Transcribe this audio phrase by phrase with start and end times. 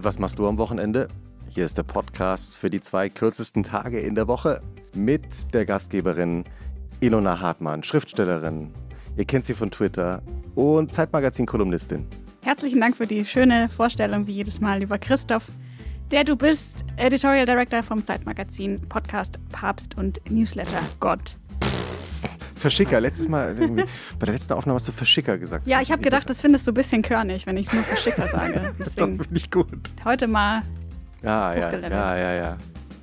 [0.00, 1.08] Und was machst du am Wochenende?
[1.50, 4.62] Hier ist der Podcast für die zwei kürzesten Tage in der Woche
[4.94, 6.44] mit der Gastgeberin
[7.00, 8.72] Ilona Hartmann, Schriftstellerin.
[9.18, 10.22] Ihr kennt sie von Twitter
[10.54, 12.06] und Zeitmagazin-Kolumnistin.
[12.40, 15.52] Herzlichen Dank für die schöne Vorstellung, wie jedes Mal, lieber Christoph,
[16.10, 21.36] der du bist, Editorial Director vom Zeitmagazin, Podcast, Papst und Newsletter Gott.
[22.60, 23.84] Verschicker, letztes Mal, irgendwie,
[24.18, 25.66] bei der letzten Aufnahme hast du Verschicker gesagt.
[25.66, 28.74] Ja, ich habe gedacht, das findest du ein bisschen körnig, wenn ich nur Verschicker sage.
[28.78, 29.92] Deswegen das finde ich gut.
[30.04, 30.62] Heute mal.
[31.22, 32.56] Ja, ja, ja, ja, ja.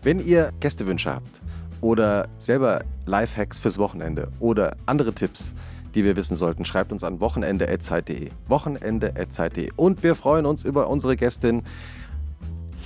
[0.04, 1.42] Wenn ihr Gästewünsche habt
[1.82, 5.56] oder selber Lifehacks fürs Wochenende oder andere Tipps,
[5.96, 8.30] die wir wissen sollten, schreibt uns an wochenende.zeit.de.
[8.48, 9.72] Wochenende.zeit.de.
[9.76, 11.64] Und wir freuen uns über unsere Gästin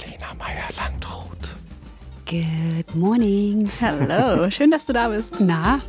[0.05, 1.58] Lena Meyer-Landrut.
[2.25, 3.69] Good morning.
[3.81, 5.35] Hallo, schön, dass du da bist.
[5.39, 5.80] Na?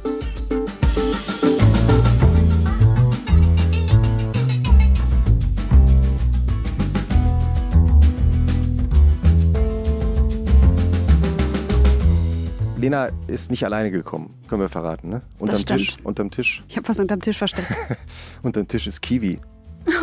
[12.83, 15.23] Lena ist nicht alleine gekommen, können wir verraten, ne?
[15.39, 16.65] Unterm das Tisch, unterm Tisch.
[16.67, 17.69] Ich habe was unterm Tisch versteckt.
[18.43, 19.39] unterm Tisch ist Kiwi.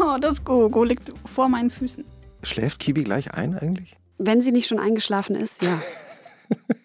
[0.02, 0.69] Oh, das Go.
[0.69, 2.05] Go liegt vor meinen Füßen.
[2.41, 3.97] Schläft Kiwi gleich ein eigentlich?
[4.17, 5.81] Wenn sie nicht schon eingeschlafen ist, ja.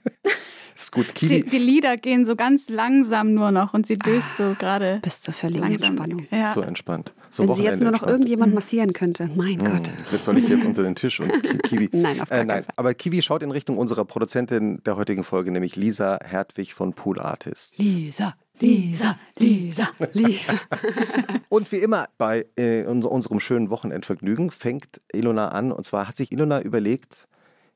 [0.85, 1.15] ist gut.
[1.15, 1.43] Kiwi.
[1.43, 5.01] Die, die, Lieder gehen so ganz langsam nur noch und sie döst so gerade.
[5.03, 6.27] Bis zur völligen Entspannung.
[6.31, 6.53] Ja.
[6.53, 7.13] So entspannt.
[7.31, 8.13] So Wenn sie jetzt nur noch entspannt.
[8.13, 8.55] irgendjemand mhm.
[8.55, 9.29] massieren könnte.
[9.35, 9.73] Mein hm.
[9.73, 9.91] Gott.
[10.13, 11.33] Jetzt soll ich jetzt unter den Tisch und
[11.65, 11.89] Kiwi.
[11.93, 12.65] nein, auf äh, nein.
[12.65, 12.75] Fall.
[12.77, 17.21] Aber Kiwi schaut in Richtung unserer Produzentin der heutigen Folge, nämlich Lisa Hertwig von Pool
[17.21, 17.77] Artists.
[17.79, 20.55] Lisa, Lisa, Lisa, Lisa.
[21.48, 25.73] und wie immer bei äh, unserem schönen Wochenendvergnügen fängt Ilona an.
[25.73, 27.27] Und zwar hat sich Ilona überlegt,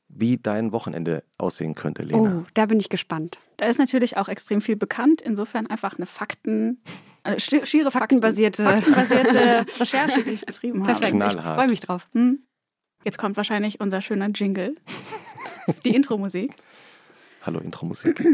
[0.09, 2.41] wie dein Wochenende aussehen könnte, Lena.
[2.41, 3.39] Oh, da bin ich gespannt.
[3.57, 5.21] Da ist natürlich auch extrem viel bekannt.
[5.21, 6.83] Insofern einfach eine Fakten,
[7.23, 10.99] eine schiere Faktenbasierte, Faktenbasierte Recherche, die ich betrieben habe.
[10.99, 12.09] Perfekt, ich freue mich drauf.
[12.13, 12.41] Hm?
[13.05, 14.77] Jetzt kommt wahrscheinlich unser schöner Jingle.
[15.85, 16.55] Die Intro-Musik.
[17.43, 18.25] Hallo, Intro-Musik.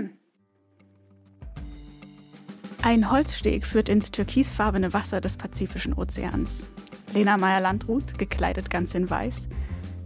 [2.83, 6.67] Ein Holzsteg führt ins türkisfarbene Wasser des Pazifischen Ozeans.
[7.13, 9.49] Lena Meyer-Landrut, gekleidet ganz in weiß,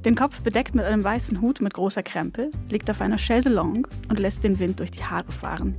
[0.05, 4.19] den Kopf bedeckt mit einem weißen Hut mit großer Krempe, liegt auf einer Chaiselongue und
[4.19, 5.75] lässt den Wind durch die Haare fahren.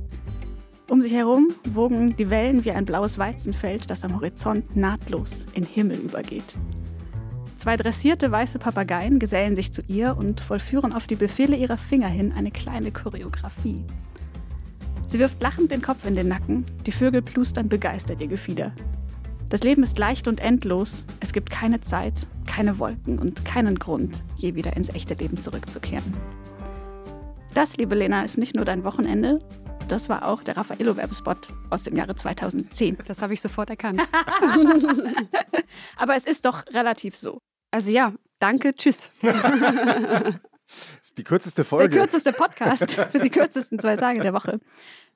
[0.88, 5.64] Um sich herum wogen die Wellen wie ein blaues Weizenfeld, das am Horizont nahtlos in
[5.64, 6.56] Himmel übergeht.
[7.56, 12.08] Zwei dressierte weiße Papageien gesellen sich zu ihr und vollführen auf die Befehle ihrer Finger
[12.08, 13.84] hin eine kleine Choreografie.
[15.08, 18.72] Sie wirft lachend den Kopf in den Nacken, die Vögel plustern begeistert ihr Gefieder.
[19.50, 21.04] Das Leben ist leicht und endlos.
[21.18, 22.14] Es gibt keine Zeit,
[22.46, 26.16] keine Wolken und keinen Grund, je wieder ins echte Leben zurückzukehren.
[27.52, 29.40] Das, liebe Lena, ist nicht nur dein Wochenende,
[29.88, 32.98] das war auch der Raffaello-Werbespot aus dem Jahre 2010.
[33.08, 34.00] Das habe ich sofort erkannt.
[35.96, 37.40] Aber es ist doch relativ so.
[37.72, 39.10] Also ja, danke, tschüss.
[39.20, 39.34] Das
[41.02, 41.96] ist die kürzeste Folge.
[41.96, 44.60] Der kürzeste Podcast für die kürzesten zwei Tage der Woche.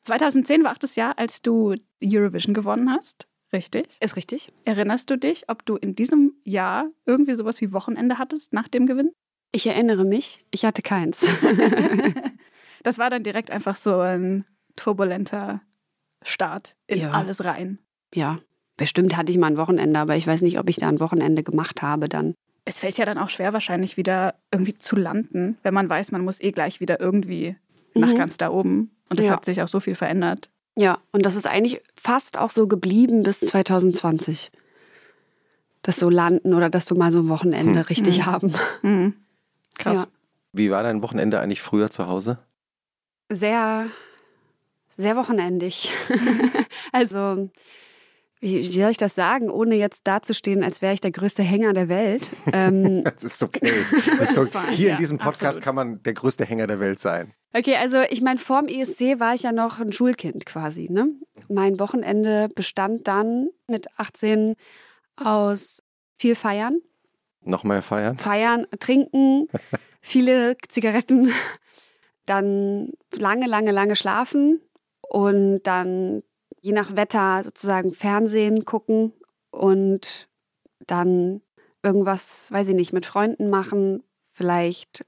[0.02, 3.28] 2010 war auch das Jahr, als du Eurovision gewonnen hast.
[3.54, 3.86] Richtig.
[4.00, 4.48] Ist richtig.
[4.64, 8.86] Erinnerst du dich, ob du in diesem Jahr irgendwie sowas wie Wochenende hattest nach dem
[8.86, 9.12] Gewinn?
[9.52, 11.20] Ich erinnere mich, ich hatte keins.
[12.82, 14.44] das war dann direkt einfach so ein
[14.74, 15.62] turbulenter
[16.22, 17.12] Start in ja.
[17.12, 17.78] alles rein.
[18.12, 18.40] Ja,
[18.76, 21.44] bestimmt hatte ich mal ein Wochenende, aber ich weiß nicht, ob ich da ein Wochenende
[21.44, 22.34] gemacht habe dann.
[22.64, 26.24] Es fällt ja dann auch schwer, wahrscheinlich wieder irgendwie zu landen, wenn man weiß, man
[26.24, 27.54] muss eh gleich wieder irgendwie
[27.94, 28.16] nach mhm.
[28.16, 28.90] ganz da oben.
[29.10, 29.32] Und es ja.
[29.32, 30.50] hat sich auch so viel verändert.
[30.76, 34.50] Ja, und das ist eigentlich fast auch so geblieben bis 2020.
[35.82, 37.86] Das so landen oder dass du mal so ein Wochenende hm.
[37.86, 38.26] richtig hm.
[38.26, 38.54] haben.
[38.80, 39.14] Hm.
[39.78, 39.98] Krass.
[39.98, 40.06] Ja.
[40.52, 42.38] Wie war dein Wochenende eigentlich früher zu Hause?
[43.30, 43.86] Sehr,
[44.96, 45.92] sehr wochenendig.
[46.92, 47.50] also
[48.44, 51.72] wie, wie, soll ich das sagen, ohne jetzt dazustehen, als wäre ich der größte Hänger
[51.72, 52.28] der Welt?
[52.52, 53.72] Ähm, das ist okay.
[54.18, 54.70] Das ist okay.
[54.70, 55.64] Hier in diesem Podcast absolut.
[55.64, 57.32] kann man der größte Hänger der Welt sein.
[57.54, 60.88] Okay, also ich meine, vorm ESC war ich ja noch ein Schulkind quasi.
[60.90, 61.08] Ne?
[61.48, 64.54] Mein Wochenende bestand dann mit 18
[65.16, 65.82] aus
[66.18, 66.80] viel Feiern.
[67.42, 68.18] Noch mehr feiern?
[68.18, 69.48] Feiern, trinken,
[70.00, 71.32] viele Zigaretten,
[72.26, 74.60] dann lange, lange, lange schlafen
[75.08, 76.22] und dann
[76.64, 79.12] je nach Wetter sozusagen Fernsehen gucken
[79.50, 80.28] und
[80.86, 81.42] dann
[81.82, 84.02] irgendwas, weiß ich nicht, mit Freunden machen,
[84.32, 85.04] vielleicht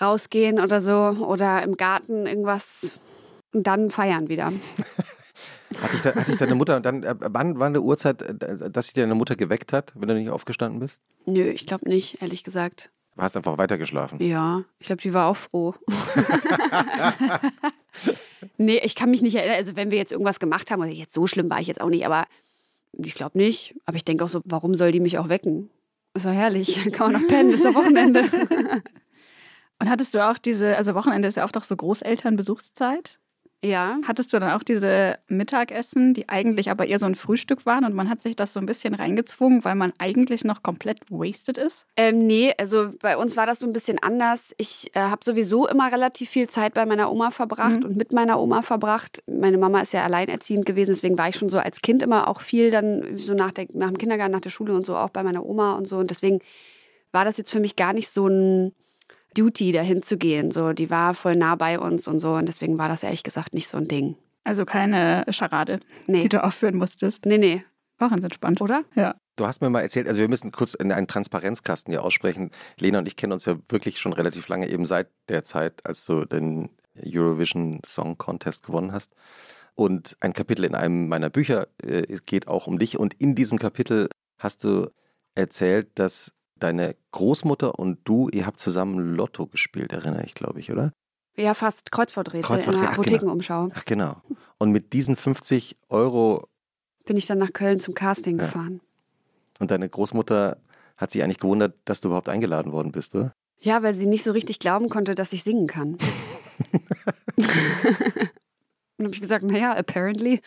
[0.00, 2.98] rausgehen oder so oder im Garten irgendwas
[3.54, 4.52] und dann feiern wieder.
[5.82, 8.86] Hat dich, da, hat dich deine Mutter dann, äh, wann war eine Uhrzeit, äh, dass
[8.86, 11.00] sich deine Mutter geweckt hat, wenn du nicht aufgestanden bist?
[11.26, 12.90] Nö, ich glaube nicht, ehrlich gesagt.
[13.16, 14.20] Du hast einfach weitergeschlafen.
[14.20, 15.74] Ja, ich glaube, die war auch froh.
[18.58, 19.56] nee, ich kann mich nicht erinnern.
[19.56, 21.88] Also, wenn wir jetzt irgendwas gemacht haben, also jetzt so schlimm war ich jetzt auch
[21.88, 22.26] nicht, aber
[22.92, 23.74] ich glaube nicht.
[23.86, 25.70] Aber ich denke auch so, warum soll die mich auch wecken?
[26.12, 26.84] Ist doch herrlich.
[26.92, 28.24] Kann man noch pennen, ist doch Wochenende.
[29.78, 33.18] Und hattest du auch diese, also Wochenende ist ja oft auch so Großelternbesuchszeit?
[33.66, 33.98] Ja.
[34.06, 37.94] Hattest du dann auch diese Mittagessen, die eigentlich aber eher so ein Frühstück waren und
[37.94, 41.86] man hat sich das so ein bisschen reingezwungen, weil man eigentlich noch komplett wasted ist?
[41.96, 44.54] Ähm, nee, also bei uns war das so ein bisschen anders.
[44.58, 47.86] Ich äh, habe sowieso immer relativ viel Zeit bei meiner Oma verbracht mhm.
[47.86, 49.22] und mit meiner Oma verbracht.
[49.26, 52.40] Meine Mama ist ja alleinerziehend gewesen, deswegen war ich schon so als Kind immer auch
[52.40, 55.22] viel dann so nach, der, nach dem Kindergarten, nach der Schule und so auch bei
[55.22, 55.96] meiner Oma und so.
[55.96, 56.40] Und deswegen
[57.12, 58.72] war das jetzt für mich gar nicht so ein
[59.36, 60.50] Duty, dahin zu gehen.
[60.50, 62.34] So, die war voll nah bei uns und so.
[62.34, 64.16] Und deswegen war das ehrlich gesagt nicht so ein Ding.
[64.44, 66.20] Also keine Scharade, nee.
[66.20, 67.26] die du aufführen musstest.
[67.26, 67.64] Nee, nee.
[67.98, 68.60] War ganz entspannt.
[68.60, 68.84] Oder?
[68.94, 69.16] Ja.
[69.36, 72.50] Du hast mir mal erzählt, also wir müssen kurz in einen Transparenzkasten hier aussprechen.
[72.78, 76.06] Lena und ich kennen uns ja wirklich schon relativ lange, eben seit der Zeit, als
[76.06, 76.70] du den
[77.04, 79.14] Eurovision Song Contest gewonnen hast.
[79.74, 82.98] Und ein Kapitel in einem meiner Bücher äh, geht auch um dich.
[82.98, 84.90] Und in diesem Kapitel hast du
[85.34, 90.72] erzählt, dass deine Großmutter und du, ihr habt zusammen Lotto gespielt, erinnere ich, glaube ich,
[90.72, 90.92] oder?
[91.36, 92.74] Ja, fast Kreuzworträtsel Kreuzworträtsel.
[92.74, 93.68] in der Apothekenumschau.
[93.74, 94.22] Ach, genau.
[94.58, 96.48] Und mit diesen 50 Euro
[97.04, 98.46] bin ich dann nach Köln zum Casting ja.
[98.46, 98.80] gefahren.
[99.58, 100.56] Und deine Großmutter
[100.96, 103.34] hat sich eigentlich gewundert, dass du überhaupt eingeladen worden bist, oder?
[103.60, 105.98] Ja, weil sie nicht so richtig glauben konnte, dass ich singen kann.
[108.96, 110.40] Dann habe ich gesagt, naja, apparently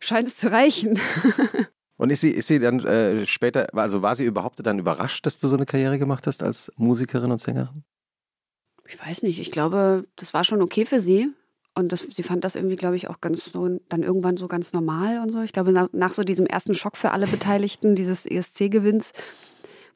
[0.00, 0.98] scheint es zu reichen.
[2.00, 5.38] Und ist sie, ist sie dann äh, später, also war sie überhaupt dann überrascht, dass
[5.38, 7.84] du so eine Karriere gemacht hast als Musikerin und Sängerin?
[8.88, 9.38] Ich weiß nicht.
[9.38, 11.28] Ich glaube, das war schon okay für sie.
[11.74, 14.72] Und das, sie fand das irgendwie, glaube ich, auch ganz so, dann irgendwann so ganz
[14.72, 15.42] normal und so.
[15.42, 19.12] Ich glaube, nach, nach so diesem ersten Schock für alle Beteiligten, dieses ESC-Gewinns,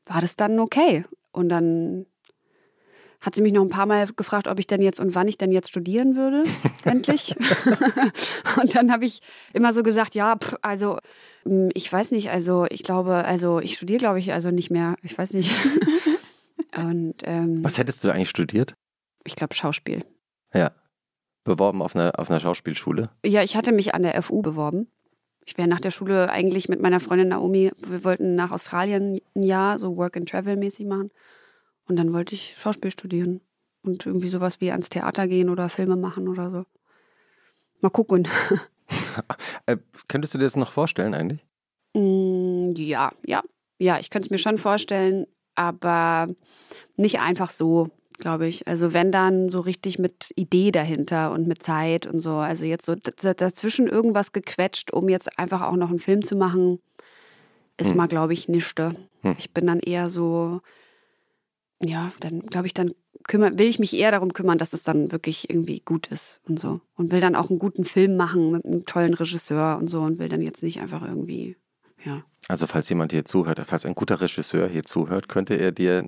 [0.05, 1.07] war das dann okay.
[1.33, 2.05] Und dann
[3.25, 5.39] hat sie mich noch ein paar Mal gefragt, ob ich denn jetzt und wann ich
[5.39, 6.45] denn jetzt studieren würde,
[6.85, 7.35] endlich.
[8.61, 9.21] und dann habe ich
[9.55, 10.99] immer so gesagt, ja, pff, also
[11.45, 14.97] hm, ich weiß nicht, also ich glaube, also ich studiere, glaube ich, also nicht mehr.
[15.03, 15.51] Ich weiß nicht.
[16.77, 18.75] und, ähm, Was hättest du eigentlich studiert?
[19.25, 20.05] Ich glaube Schauspiel.
[20.53, 20.73] Ja.
[21.45, 23.11] Beworben auf einer, auf einer Schauspielschule?
[23.25, 24.89] Ja, ich hatte mich an der FU beworben.
[25.47, 29.43] Ich wäre nach der Schule eigentlich mit meiner Freundin Naomi, wir wollten nach Australien ein
[29.43, 31.11] Jahr so Work and Travel mäßig machen.
[31.87, 33.41] Und dann wollte ich Schauspiel studieren
[33.83, 36.65] und irgendwie sowas wie ans Theater gehen oder Filme machen oder so.
[37.81, 38.29] Mal gucken.
[39.67, 39.77] äh,
[40.09, 41.45] könntest du dir das noch vorstellen eigentlich?
[41.95, 43.43] Mm, ja, ja.
[43.79, 46.29] Ja, ich könnte es mir schon vorstellen, aber
[46.97, 48.69] nicht einfach so, glaube ich.
[48.69, 52.37] Also wenn dann so richtig mit Idee dahinter und mit Zeit und so.
[52.37, 56.79] Also jetzt so dazwischen irgendwas gequetscht, um jetzt einfach auch noch einen Film zu machen,
[57.77, 57.97] ist hm.
[57.97, 58.95] mal, glaube ich, nischte.
[59.23, 59.35] Hm.
[59.39, 60.61] Ich bin dann eher so,
[61.87, 62.93] ja, dann glaube ich, dann
[63.25, 66.61] kümmern, will ich mich eher darum kümmern, dass es dann wirklich irgendwie gut ist und
[66.61, 66.81] so.
[66.97, 70.19] Und will dann auch einen guten Film machen mit einem tollen Regisseur und so und
[70.19, 71.57] will dann jetzt nicht einfach irgendwie,
[72.05, 72.25] ja.
[72.49, 76.05] Also falls jemand hier zuhört, falls ein guter Regisseur hier zuhört, könnte er dir,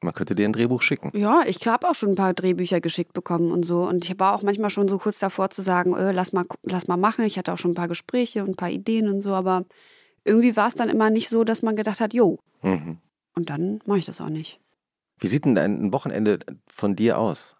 [0.00, 1.10] man könnte dir ein Drehbuch schicken.
[1.18, 3.82] Ja, ich habe auch schon ein paar Drehbücher geschickt bekommen und so.
[3.82, 6.86] Und ich war auch manchmal schon so kurz davor zu sagen, öh, lass, mal, lass
[6.86, 7.24] mal machen.
[7.24, 9.64] Ich hatte auch schon ein paar Gespräche und ein paar Ideen und so, aber
[10.24, 12.38] irgendwie war es dann immer nicht so, dass man gedacht hat, jo.
[12.62, 12.98] Mhm.
[13.34, 14.60] Und dann mache ich das auch nicht.
[15.18, 17.56] Wie sieht denn ein Wochenende von dir aus?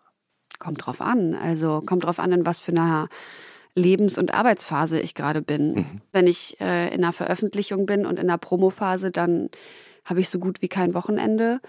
[0.59, 1.35] Kommt drauf an.
[1.35, 3.09] Also kommt drauf an, in was für einer
[3.75, 5.75] Lebens- und Arbeitsphase ich gerade bin.
[5.75, 6.01] Mhm.
[6.13, 9.51] Wenn ich äh, in einer Veröffentlichung bin und in einer Promophase, dann
[10.05, 11.61] habe ich so gut wie kein Wochenende.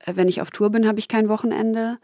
[0.00, 1.98] Äh, wenn ich auf Tour bin, habe ich kein Wochenende.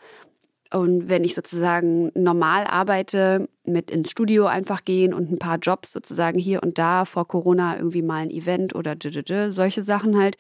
[0.73, 5.93] Und wenn ich sozusagen normal arbeite, mit ins Studio einfach gehen und ein paar Jobs
[5.93, 8.95] sozusagen hier und da vor Corona irgendwie mal ein Event oder
[9.51, 10.37] solche Sachen halt,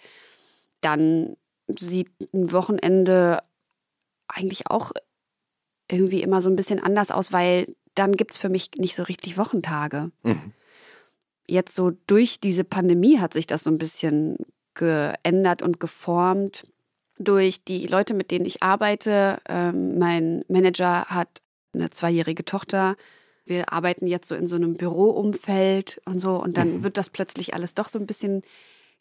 [0.82, 1.36] dann
[1.76, 3.40] sieht ein Wochenende
[4.28, 4.92] eigentlich auch
[5.90, 9.02] irgendwie immer so ein bisschen anders aus, weil dann gibt es für mich nicht so
[9.02, 10.10] richtig Wochentage.
[10.22, 10.52] Mhm.
[11.46, 14.36] Jetzt so durch diese Pandemie hat sich das so ein bisschen
[14.74, 16.66] geändert und geformt.
[17.18, 19.40] Durch die Leute, mit denen ich arbeite.
[19.48, 21.42] Ähm, mein Manager hat
[21.74, 22.96] eine zweijährige Tochter.
[23.44, 26.36] Wir arbeiten jetzt so in so einem Büroumfeld und so.
[26.36, 26.82] Und dann mhm.
[26.84, 28.42] wird das plötzlich alles doch so ein bisschen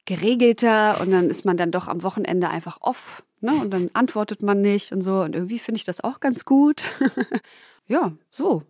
[0.07, 3.23] geregelter und dann ist man dann doch am Wochenende einfach off.
[3.41, 3.53] Ne?
[3.53, 5.21] Und dann antwortet man nicht und so.
[5.21, 6.91] Und irgendwie finde ich das auch ganz gut.
[7.87, 8.63] ja, so.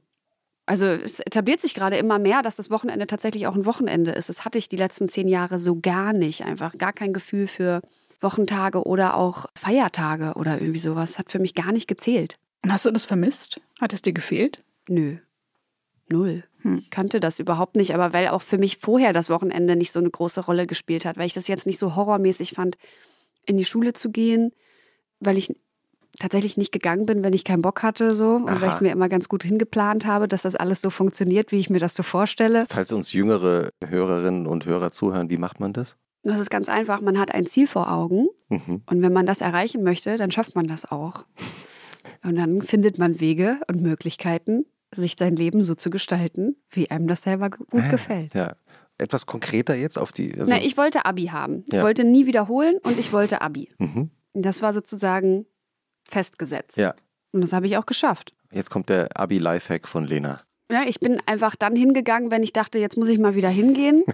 [0.66, 4.28] Also es etabliert sich gerade immer mehr, dass das Wochenende tatsächlich auch ein Wochenende ist.
[4.28, 6.44] Das hatte ich die letzten zehn Jahre so gar nicht.
[6.44, 7.82] Einfach gar kein Gefühl für
[8.20, 11.18] Wochentage oder auch Feiertage oder irgendwie sowas.
[11.18, 12.38] Hat für mich gar nicht gezählt.
[12.64, 13.62] Und hast du das vermisst?
[13.80, 14.64] Hat es dir gefehlt?
[14.90, 15.20] Nö.
[16.10, 16.44] Null.
[16.62, 16.86] Hm.
[16.90, 20.10] Kannte das überhaupt nicht, aber weil auch für mich vorher das Wochenende nicht so eine
[20.10, 22.78] große Rolle gespielt hat, weil ich das jetzt nicht so horrormäßig fand,
[23.46, 24.52] in die Schule zu gehen,
[25.20, 25.54] weil ich
[26.20, 28.62] tatsächlich nicht gegangen bin, wenn ich keinen Bock hatte, so und Aha.
[28.62, 31.60] weil ich es mir immer ganz gut hingeplant habe, dass das alles so funktioniert, wie
[31.60, 32.66] ich mir das so vorstelle.
[32.70, 35.96] Falls uns jüngere Hörerinnen und Hörer zuhören, wie macht man das?
[36.24, 37.02] Das ist ganz einfach.
[37.02, 38.82] Man hat ein Ziel vor Augen mhm.
[38.86, 41.26] und wenn man das erreichen möchte, dann schafft man das auch.
[42.24, 47.08] Und dann findet man Wege und Möglichkeiten, sich sein Leben so zu gestalten, wie einem
[47.08, 48.34] das selber gut äh, gefällt.
[48.34, 48.56] Ja.
[48.98, 50.34] Etwas konkreter jetzt auf die.
[50.40, 51.64] Also Na, ich wollte Abi haben.
[51.72, 51.80] Ja.
[51.80, 53.70] Ich wollte nie wiederholen und ich wollte Abi.
[53.78, 54.12] Mhm.
[54.34, 55.46] Das war sozusagen
[56.08, 56.78] festgesetzt.
[56.78, 56.96] Ja.
[57.32, 58.34] Und das habe ich auch geschafft.
[58.52, 60.42] Jetzt kommt der Abi-Lifehack von Lena.
[60.72, 64.04] Ja, ich bin einfach dann hingegangen, wenn ich dachte, jetzt muss ich mal wieder hingehen.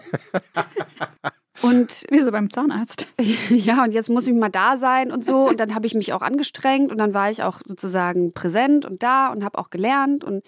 [1.62, 3.08] Und wie so beim Zahnarzt.
[3.50, 5.48] Ja, und jetzt muss ich mal da sein und so.
[5.48, 9.04] Und dann habe ich mich auch angestrengt und dann war ich auch sozusagen präsent und
[9.04, 10.44] da und habe auch gelernt und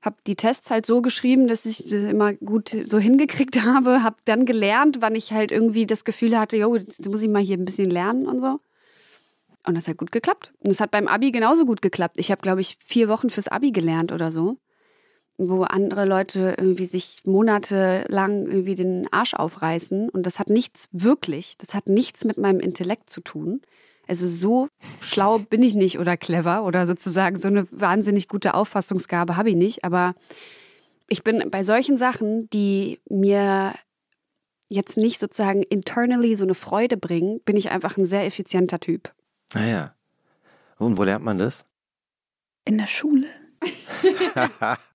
[0.00, 4.02] habe die Tests halt so geschrieben, dass ich das immer gut so hingekriegt habe.
[4.02, 7.42] Habe dann gelernt, wann ich halt irgendwie das Gefühl hatte, jo, jetzt muss ich mal
[7.42, 8.60] hier ein bisschen lernen und so.
[9.66, 10.52] Und das hat gut geklappt.
[10.60, 12.16] Und es hat beim Abi genauso gut geklappt.
[12.18, 14.56] Ich habe, glaube ich, vier Wochen fürs Abi gelernt oder so
[15.38, 20.10] wo andere Leute irgendwie sich monatelang irgendwie den Arsch aufreißen.
[20.10, 23.62] Und das hat nichts wirklich, das hat nichts mit meinem Intellekt zu tun.
[24.08, 24.68] Also so
[25.00, 29.56] schlau bin ich nicht oder clever oder sozusagen so eine wahnsinnig gute Auffassungsgabe habe ich
[29.56, 29.84] nicht.
[29.84, 30.14] Aber
[31.08, 33.74] ich bin bei solchen Sachen, die mir
[34.68, 39.12] jetzt nicht sozusagen internally so eine Freude bringen, bin ich einfach ein sehr effizienter Typ.
[39.54, 39.94] Naja.
[40.78, 41.64] Ah Und wo lernt man das?
[42.64, 43.28] In der Schule.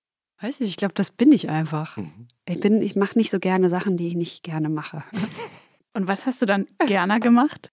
[0.44, 1.96] Weiß ich, ich glaube, das bin ich einfach.
[1.96, 2.26] Mhm.
[2.46, 5.02] Ich bin, ich mache nicht so gerne Sachen, die ich nicht gerne mache.
[5.94, 7.72] Und was hast du dann gerne gemacht?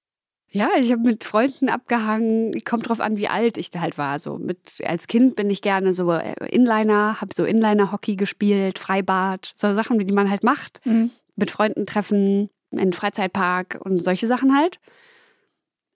[0.50, 2.54] Ja, ich habe mit Freunden abgehangen.
[2.64, 4.20] Kommt drauf an, wie alt ich da halt war.
[4.20, 9.52] So mit als Kind bin ich gerne so äh, Inliner, habe so Inliner-Hockey gespielt, Freibad,
[9.58, 10.80] so Sachen, die man halt macht.
[10.86, 11.12] Mhm.
[11.36, 14.80] Mit Freunden treffen, in den Freizeitpark und solche Sachen halt.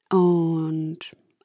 [0.10, 1.00] Und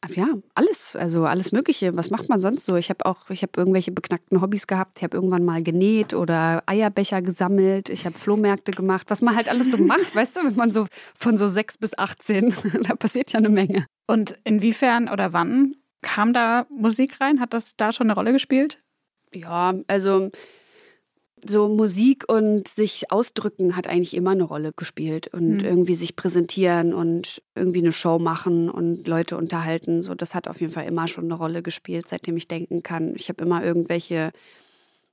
[0.09, 1.95] ja, alles, also alles Mögliche.
[1.97, 2.77] Was macht man sonst so?
[2.77, 4.99] Ich habe auch, ich habe irgendwelche beknackten Hobbys gehabt.
[4.99, 7.89] Ich habe irgendwann mal genäht oder Eierbecher gesammelt.
[7.89, 9.11] Ich habe Flohmärkte gemacht.
[9.11, 11.97] Was man halt alles so macht, weißt du, wenn man so von so sechs bis
[11.97, 13.87] 18, da passiert ja eine Menge.
[14.07, 17.41] Und inwiefern oder wann kam da Musik rein?
[17.41, 18.83] Hat das da schon eine Rolle gespielt?
[19.33, 20.31] Ja, also
[21.49, 25.65] so Musik und sich ausdrücken hat eigentlich immer eine Rolle gespielt und mhm.
[25.65, 30.03] irgendwie sich präsentieren und irgendwie eine Show machen und Leute unterhalten.
[30.03, 33.15] So, das hat auf jeden Fall immer schon eine Rolle gespielt, seitdem ich denken kann.
[33.17, 34.33] Ich habe immer irgendwelche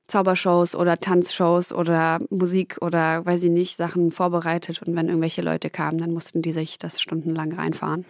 [0.07, 5.69] Zaubershows oder Tanzshows oder Musik oder weiß ich nicht, Sachen vorbereitet und wenn irgendwelche Leute
[5.69, 8.05] kamen, dann mussten die sich das stundenlang reinfahren.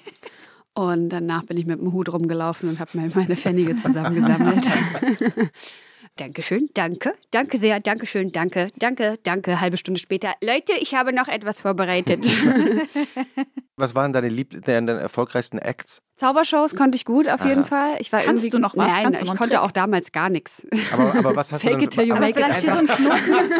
[0.74, 4.64] und danach bin ich mit dem Hut rumgelaufen und habe meine Pfennige zusammengesammelt.
[6.16, 9.60] Dankeschön, danke, danke sehr, Dankeschön, danke, danke, danke.
[9.60, 10.34] Halbe Stunde später.
[10.42, 12.24] Leute, ich habe noch etwas vorbereitet.
[13.76, 16.02] Was waren deine, Lieb deine erfolgreichsten Acts?
[16.16, 17.48] Zaubershows konnte ich gut, auf Aha.
[17.48, 17.96] jeden Fall.
[17.98, 18.88] Ich war Kannst du noch was?
[18.88, 19.58] Nein, ich konnte Trick?
[19.58, 20.66] auch damals gar nichts.
[20.92, 22.86] Aber, aber was hast Fake du it till you make vielleicht it hier so, ein
[22.86, 23.54] Knoten,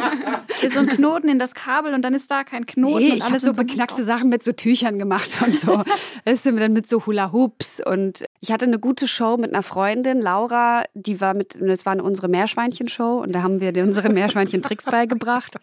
[0.56, 2.98] hier so ein Knoten in das Kabel und dann ist da kein Knoten.
[2.98, 5.82] Nee, ich habe so beknackte Sachen mit so Tüchern gemacht und so.
[6.26, 9.62] weißt du, dann mit so Hula Hoops und ich hatte eine gute Show mit einer
[9.62, 14.84] Freundin, Laura, die war mit, das war unsere Meerschweinchen-Show und da haben wir unsere Meerschweinchen-Tricks
[14.90, 15.56] beigebracht.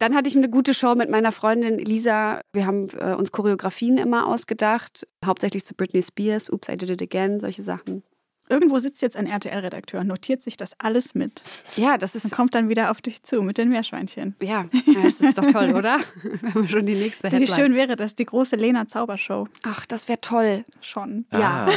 [0.00, 2.40] Dann hatte ich eine gute Show mit meiner Freundin Lisa.
[2.52, 7.02] Wir haben äh, uns Choreografien immer ausgedacht, hauptsächlich zu Britney Spears, Oops, I Did It
[7.02, 8.02] Again, solche Sachen.
[8.48, 11.42] Irgendwo sitzt jetzt ein RTL-Redakteur, notiert sich das alles mit.
[11.76, 12.24] Ja, das ist.
[12.24, 14.36] Und kommt dann wieder auf dich zu mit den Meerschweinchen.
[14.42, 14.66] Ja,
[15.02, 16.00] das ist doch toll, oder?
[16.22, 17.42] Wir haben schon die nächste Headline.
[17.42, 19.48] Wie schön wäre das, die große Lena Zaubershow.
[19.62, 20.64] Ach, das wäre toll.
[20.82, 21.24] Schon.
[21.32, 21.68] Ja.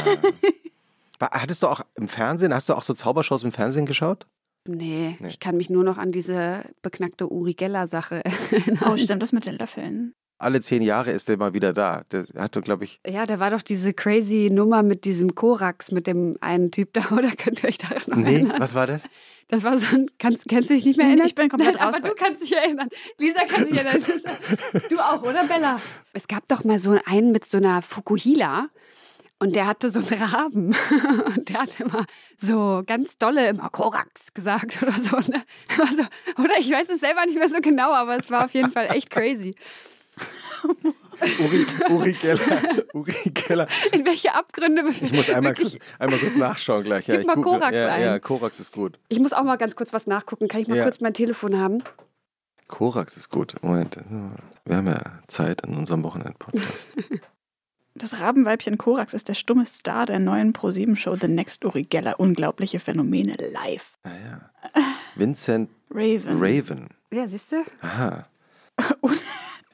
[1.20, 1.30] Ah.
[1.32, 4.26] Hattest du auch im Fernsehen, hast du auch so Zaubershows im Fernsehen geschaut?
[4.66, 8.92] Nee, nee, ich kann mich nur noch an diese beknackte Uri Geller-Sache erinnern.
[8.92, 10.14] Oh, stimmt, das mit den Löffeln.
[10.40, 12.02] Alle zehn Jahre ist der mal wieder da.
[12.12, 13.00] Der hatte, glaube ich.
[13.04, 17.10] Ja, da war doch diese crazy Nummer mit diesem Korax, mit dem einen Typ da,
[17.10, 18.60] oder könnt ihr euch da noch nee, erinnern?
[18.60, 19.08] was war das?
[19.48, 20.10] Das war so ein.
[20.18, 21.26] Kannst, kannst du dich nicht mehr erinnern?
[21.26, 21.94] Ich bin komplett Nein, raus.
[21.96, 22.88] Aber du kannst dich erinnern.
[23.18, 24.20] Lisa kann sich erinnern.
[24.90, 25.80] Du auch, oder Bella?
[26.12, 28.68] Es gab doch mal so einen mit so einer Fukuhila.
[29.40, 30.76] Und der hatte so einen Raben.
[31.36, 32.04] Und der hat immer
[32.36, 35.16] so ganz dolle immer Korax gesagt oder so.
[35.16, 35.42] Ne?
[35.78, 36.02] Also,
[36.42, 38.88] oder ich weiß es selber nicht mehr so genau, aber es war auf jeden Fall
[38.92, 39.54] echt crazy.
[41.40, 42.62] Uri, Uri, Geller,
[42.94, 43.66] Uri Geller.
[43.92, 47.06] In welche Abgründe Ich muss einmal, kurz, einmal kurz nachschauen gleich.
[47.08, 48.02] Ja, Gib mal Korax ja, ein.
[48.02, 48.98] Ja, Korax ist gut.
[49.08, 50.48] Ich muss auch mal ganz kurz was nachgucken.
[50.48, 50.84] Kann ich mal Ja.
[50.84, 51.82] kurz mein Telefon haben?
[52.68, 53.54] Korax ist gut.
[53.62, 53.98] Moment,
[54.64, 56.88] wir haben ja Zeit in unserem Wochenend-Podcast.
[57.94, 62.20] Das Rabenweibchen Korax ist der stumme Star der neuen Pro-7-Show The Next Uri Geller.
[62.20, 63.98] Unglaubliche Phänomene live.
[64.04, 64.80] Ah ja.
[65.16, 66.38] Vincent Raven.
[66.40, 66.88] Raven.
[67.12, 67.64] Ja, siehst du?
[67.82, 68.28] Aha.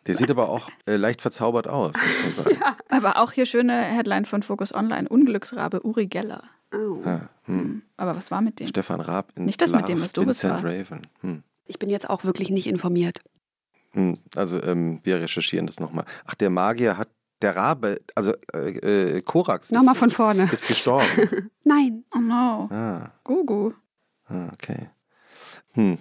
[0.06, 2.76] Der sieht aber auch äh, leicht verzaubert aus, muss man sagen.
[2.88, 5.08] Aber auch hier schöne Headline von Focus Online.
[5.08, 6.44] Unglücksrabe Uri Geller.
[6.74, 7.00] Oh.
[7.04, 7.82] Ah, hm.
[7.96, 8.66] Aber was war mit dem?
[8.66, 10.72] Stefan Raab in Nicht das mit dem, was du Vincent bist, war.
[10.72, 11.06] Raven.
[11.20, 11.42] Hm.
[11.66, 13.20] Ich bin jetzt auch wirklich nicht informiert.
[13.92, 16.04] Hm, also ähm, wir recherchieren das nochmal.
[16.26, 17.08] Ach, der Magier hat
[17.42, 19.70] der Rabe, also äh, äh, Korax.
[19.70, 20.48] Nochmal von vorne.
[20.52, 21.50] Ist gestorben.
[21.64, 22.04] Nein.
[22.14, 22.68] Oh no.
[22.70, 23.72] ah, Gugu.
[24.26, 24.90] ah, okay.
[25.72, 25.98] Hm.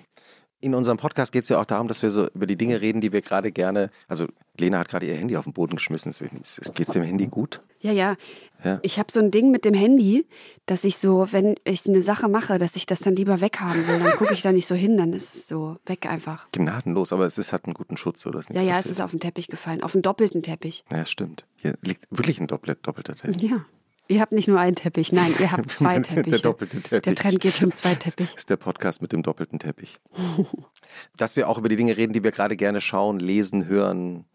[0.64, 3.02] In unserem Podcast geht es ja auch darum, dass wir so über die Dinge reden,
[3.02, 3.90] die wir gerade gerne.
[4.08, 4.28] Also
[4.58, 6.14] Lena hat gerade ihr Handy auf den Boden geschmissen.
[6.14, 7.60] Geht es dem Handy gut?
[7.82, 8.16] Ja, ja.
[8.64, 8.80] Ja.
[8.82, 10.26] Ich habe so ein Ding mit dem Handy,
[10.66, 14.00] dass ich so, wenn ich eine Sache mache, dass ich das dann lieber weghaben will.
[14.00, 16.48] Dann gucke ich da nicht so hin, dann ist es so weg einfach.
[16.54, 18.40] Gnadenlos, aber es ist, hat einen guten Schutz, oder?
[18.54, 20.86] Ja, ja, es ist auf den Teppich gefallen, auf den doppelten Teppich.
[20.94, 21.46] Ja, stimmt.
[21.58, 23.42] Hier liegt wirklich ein doppelt, doppelter Teppich.
[23.42, 23.66] Ja.
[24.10, 26.32] Ihr habt nicht nur einen Teppich, nein, ihr habt zwei Teppiche.
[26.32, 27.02] Der doppelte Teppich.
[27.04, 28.28] Der Trend geht zum Zweiteppich.
[28.32, 29.98] Das ist der Podcast mit dem doppelten Teppich.
[31.18, 34.26] Dass wir auch über die Dinge reden, die wir gerade gerne schauen, lesen, hören,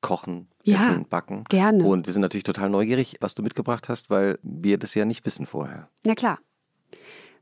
[0.00, 1.44] kochen, Ja, essen, backen.
[1.48, 1.84] gerne.
[1.84, 5.24] Und wir sind natürlich total neugierig, was du mitgebracht hast, weil wir das ja nicht
[5.26, 5.88] wissen vorher.
[6.04, 6.38] Na klar.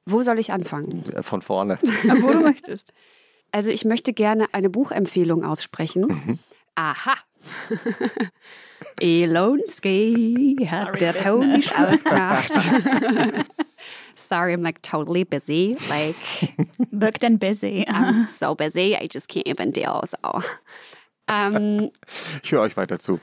[0.05, 1.05] Wo soll ich anfangen?
[1.23, 1.79] Von vorne.
[2.21, 2.93] Wo du möchtest.
[3.51, 6.39] Also ich möchte gerne eine Buchempfehlung aussprechen.
[6.75, 7.15] Aha.
[9.01, 11.57] Elonsky hat Sorry, der Ton business.
[11.57, 12.53] nicht ausgemacht.
[14.15, 15.77] Sorry, I'm like totally busy.
[15.89, 16.17] Like
[16.93, 17.85] Booked and busy.
[17.89, 20.03] I'm so busy, I just can't even deal.
[20.07, 20.43] So,
[21.29, 21.91] um,
[22.43, 23.19] Ich höre euch weiter zu.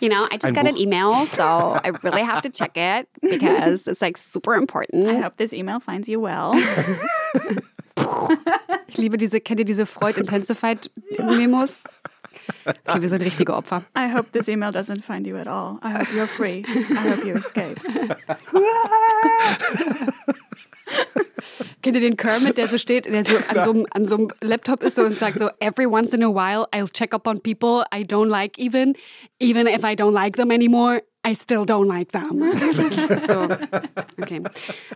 [0.00, 3.08] you know, I just Ein got an email, so I really have to check it
[3.20, 5.08] because it's like super important.
[5.08, 6.52] I hope this email finds you well.
[8.88, 11.78] Ich liebe diese, kennt ihr diese Freud Intensified Memos?
[12.64, 13.82] Okay, wir sind richtige Opfer.
[13.96, 15.78] I hope this email doesn't find you at all.
[15.82, 16.64] I hope you're free.
[16.90, 17.80] I hope you escape.
[21.82, 24.28] Kennt ihr den Kermit, der so steht, der so an so, einem, an so einem
[24.40, 27.40] Laptop ist so und sagt so, every once in a while I'll check up on
[27.40, 28.94] people I don't like even,
[29.40, 32.42] even if I don't like them anymore, I still don't like them.
[32.98, 33.42] Das ist so.
[34.20, 34.42] Okay.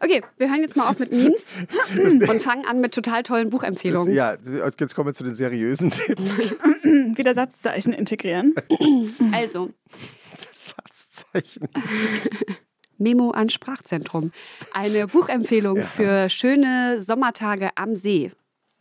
[0.01, 1.49] okay, wir hören jetzt mal auf mit Memes
[2.29, 4.13] und fangen an mit total tollen Buchempfehlungen.
[4.13, 6.51] Ja, jetzt kommen wir zu den seriösen Tipps.
[6.83, 8.55] Wieder Satzzeichen integrieren.
[9.33, 9.71] Also,
[10.53, 11.69] Satzzeichen.
[12.99, 14.33] Memo an Sprachzentrum.
[14.73, 18.33] Eine Buchempfehlung für schöne Sommertage am See,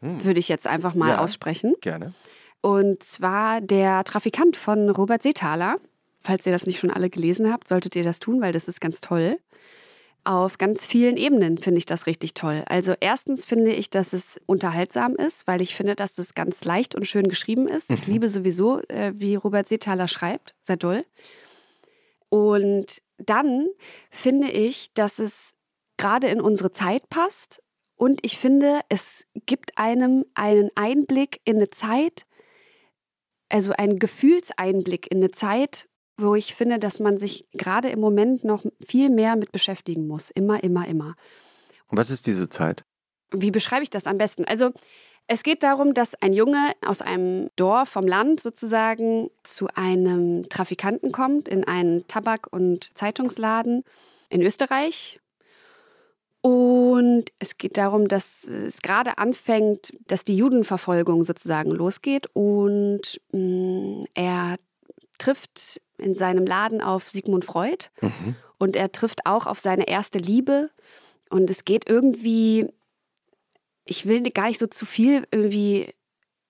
[0.01, 1.17] würde ich jetzt einfach mal Ja.
[1.19, 1.75] aussprechen.
[1.81, 2.13] Gerne.
[2.61, 5.77] Und zwar der Trafikant von Robert Seethaler.
[6.25, 8.81] Falls ihr das nicht schon alle gelesen habt, solltet ihr das tun, weil das ist
[8.81, 9.37] ganz toll.
[10.23, 12.63] Auf ganz vielen Ebenen finde ich das richtig toll.
[12.65, 16.95] Also erstens finde ich, dass es unterhaltsam ist, weil ich finde, dass es ganz leicht
[16.95, 17.91] und schön geschrieben ist.
[17.91, 20.55] Ich liebe sowieso, äh, wie Robert Seethaler schreibt.
[20.63, 21.05] Sehr doll.
[22.29, 23.67] Und dann
[24.09, 25.53] finde ich, dass es
[25.97, 27.61] gerade in unsere Zeit passt.
[27.95, 32.25] Und ich finde, es gibt einem einen Einblick in eine Zeit,
[33.49, 38.43] also einen Gefühlseinblick in eine Zeit, wo ich finde, dass man sich gerade im Moment
[38.43, 40.29] noch viel mehr mit beschäftigen muss.
[40.31, 41.15] Immer, immer, immer.
[41.87, 42.83] Und was ist diese Zeit?
[43.31, 44.45] Wie beschreibe ich das am besten?
[44.45, 44.71] Also
[45.27, 51.11] es geht darum, dass ein Junge aus einem Dorf vom Land sozusagen zu einem Trafikanten
[51.11, 53.83] kommt in einen Tabak- und Zeitungsladen
[54.29, 55.19] in Österreich.
[56.41, 62.27] Und es geht darum, dass es gerade anfängt, dass die Judenverfolgung sozusagen losgeht.
[62.33, 64.57] Und mh, er
[65.17, 68.35] trifft in seinem Laden auf Sigmund Freud Mhm.
[68.57, 70.69] und er trifft auch auf seine erste Liebe.
[71.29, 72.67] Und es geht irgendwie,
[73.85, 75.93] ich will gar nicht so zu viel irgendwie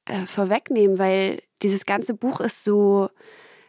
[0.05, 3.09] äh, vorwegnehmen, weil dieses ganze Buch ist so,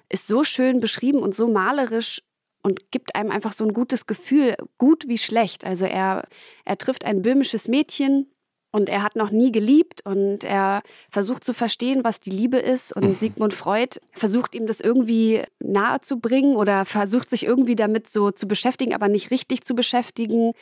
[0.08, 2.22] ist so schön beschrieben und so malerisch
[2.62, 5.64] und gibt einem einfach so ein gutes Gefühl, gut wie schlecht.
[5.64, 6.24] Also er,
[6.64, 8.30] er trifft ein böhmisches Mädchen
[8.72, 12.94] und er hat noch nie geliebt und er versucht zu verstehen, was die Liebe ist.
[12.94, 18.10] Und Sigmund Freud versucht ihm das irgendwie nahe zu bringen oder versucht sich irgendwie damit
[18.10, 20.52] so zu beschäftigen, aber nicht richtig zu beschäftigen.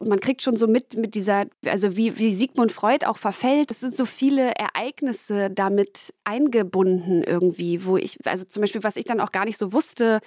[0.00, 3.70] Und man kriegt schon so mit, mit dieser, also wie, wie Sigmund Freud auch verfällt.
[3.70, 9.04] Es sind so viele Ereignisse damit eingebunden irgendwie, wo ich, also zum Beispiel, was ich
[9.04, 10.20] dann auch gar nicht so wusste,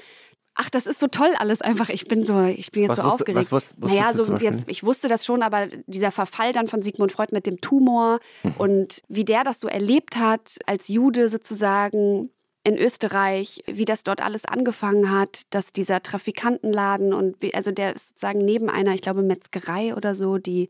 [0.56, 1.90] Ach, das ist so toll alles einfach.
[1.90, 3.38] Ich bin so, ich bin jetzt Was so wusste- aufgeregt.
[3.40, 7.12] was wusstest naja, so jetzt, ich wusste das schon, aber dieser Verfall dann von Sigmund
[7.12, 8.54] Freud mit dem Tumor Mhm.
[8.60, 12.30] und wie der das so erlebt hat als Jude sozusagen
[12.66, 17.96] in Österreich, wie das dort alles angefangen hat, dass dieser Trafikantenladen und wie, also der
[17.96, 20.70] ist sozusagen neben einer, ich glaube, Metzgerei oder so, die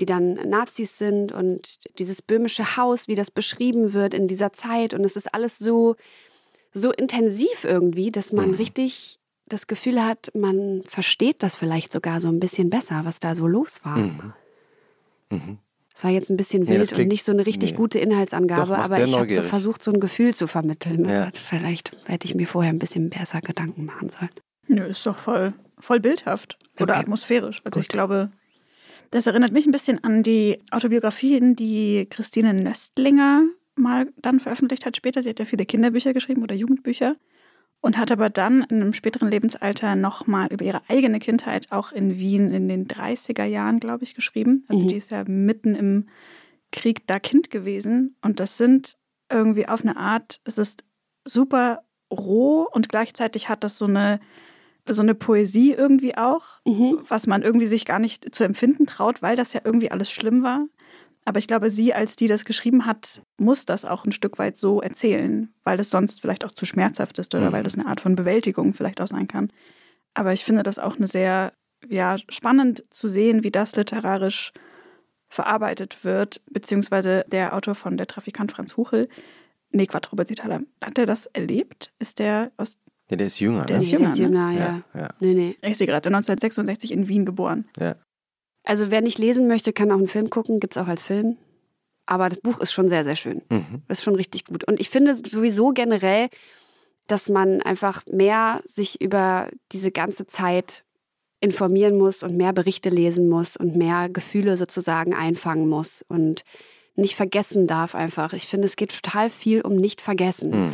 [0.00, 4.94] die dann Nazis sind und dieses böhmische Haus, wie das beschrieben wird in dieser Zeit
[4.94, 5.96] und es ist alles so
[6.78, 8.54] so intensiv irgendwie, dass man Mhm.
[8.54, 13.34] richtig das Gefühl hat, man versteht das vielleicht sogar so ein bisschen besser, was da
[13.34, 13.96] so los war.
[13.96, 14.32] Mhm.
[15.30, 15.58] Mhm.
[15.94, 17.76] Es war jetzt ein bisschen Nee, das wild und klingt- nicht so eine richtig nee.
[17.76, 21.04] gute Inhaltsangabe, Doch, aber ich habe so versucht, so ein Gefühl zu vermitteln.
[21.08, 21.22] Ja.
[21.22, 24.30] Aber Vielleicht hätte ich mir vorher ein bisschen besser Gedanken machen sollen.
[24.68, 27.02] Nö, ist doch voll, voll bildhaft oder Okay.
[27.02, 27.60] atmosphärisch.
[27.64, 27.82] Also Gut.
[27.82, 28.30] ich glaube,
[29.10, 33.44] das erinnert mich ein bisschen an die Autobiografien, die Christine Nöstlinger
[33.78, 35.22] mal dann veröffentlicht hat später.
[35.22, 37.16] Sie hat ja viele Kinderbücher geschrieben oder Jugendbücher
[37.80, 42.18] und hat aber dann in einem späteren Lebensalter nochmal über ihre eigene Kindheit auch in
[42.18, 44.64] Wien in den 30er Jahren, glaube ich, geschrieben.
[44.68, 44.88] Also mhm.
[44.88, 46.08] die ist ja mitten im
[46.72, 48.96] Krieg da Kind gewesen und das sind
[49.30, 50.84] irgendwie auf eine Art, es ist
[51.24, 54.20] super roh und gleichzeitig hat das so eine
[54.90, 57.00] so eine Poesie irgendwie auch, mhm.
[57.08, 60.42] was man irgendwie sich gar nicht zu empfinden traut, weil das ja irgendwie alles schlimm
[60.42, 60.66] war.
[61.28, 64.56] Aber ich glaube, sie, als die das geschrieben hat, muss das auch ein Stück weit
[64.56, 67.52] so erzählen, weil das sonst vielleicht auch zu schmerzhaft ist oder mhm.
[67.52, 69.52] weil das eine Art von Bewältigung vielleicht auch sein kann.
[70.14, 71.52] Aber ich finde das auch eine sehr,
[71.86, 74.54] ja, spannend zu sehen, wie das literarisch
[75.28, 79.10] verarbeitet wird, beziehungsweise der Autor von Der Trafikant Franz Huchel,
[79.70, 81.92] nee, Quattro Bezitaler, hat er das erlebt?
[81.98, 82.78] Ist der aus.
[83.10, 83.66] Ja, der ist jünger.
[83.66, 83.82] Der, ne?
[83.82, 84.58] ist, jünger, der ist jünger, ne?
[84.58, 84.82] ja.
[84.98, 85.08] ja.
[85.20, 85.58] Nee, nee.
[85.60, 87.68] Ich sehe gerade, 1966 in Wien geboren.
[87.78, 87.96] Ja.
[88.64, 91.36] Also wer nicht lesen möchte, kann auch einen Film gucken, gibt es auch als Film.
[92.06, 93.42] Aber das Buch ist schon sehr, sehr schön.
[93.50, 93.82] Mhm.
[93.88, 94.64] Ist schon richtig gut.
[94.64, 96.28] Und ich finde sowieso generell,
[97.06, 100.84] dass man einfach mehr sich über diese ganze Zeit
[101.40, 106.42] informieren muss und mehr Berichte lesen muss und mehr Gefühle sozusagen einfangen muss und
[106.96, 108.32] nicht vergessen darf einfach.
[108.32, 110.50] Ich finde, es geht total viel um nicht vergessen.
[110.50, 110.72] Mhm.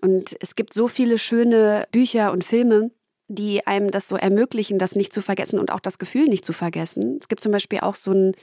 [0.00, 2.90] Und es gibt so viele schöne Bücher und Filme,
[3.28, 6.52] die einem das so ermöglichen, das nicht zu vergessen und auch das Gefühl nicht zu
[6.52, 7.18] vergessen.
[7.20, 8.34] Es gibt zum Beispiel auch so ein,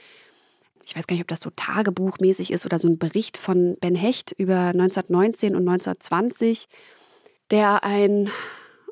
[0.84, 3.94] ich weiß gar nicht, ob das so tagebuchmäßig ist oder so ein Bericht von Ben
[3.94, 6.66] Hecht über 1919 und 1920,
[7.50, 8.30] der ein,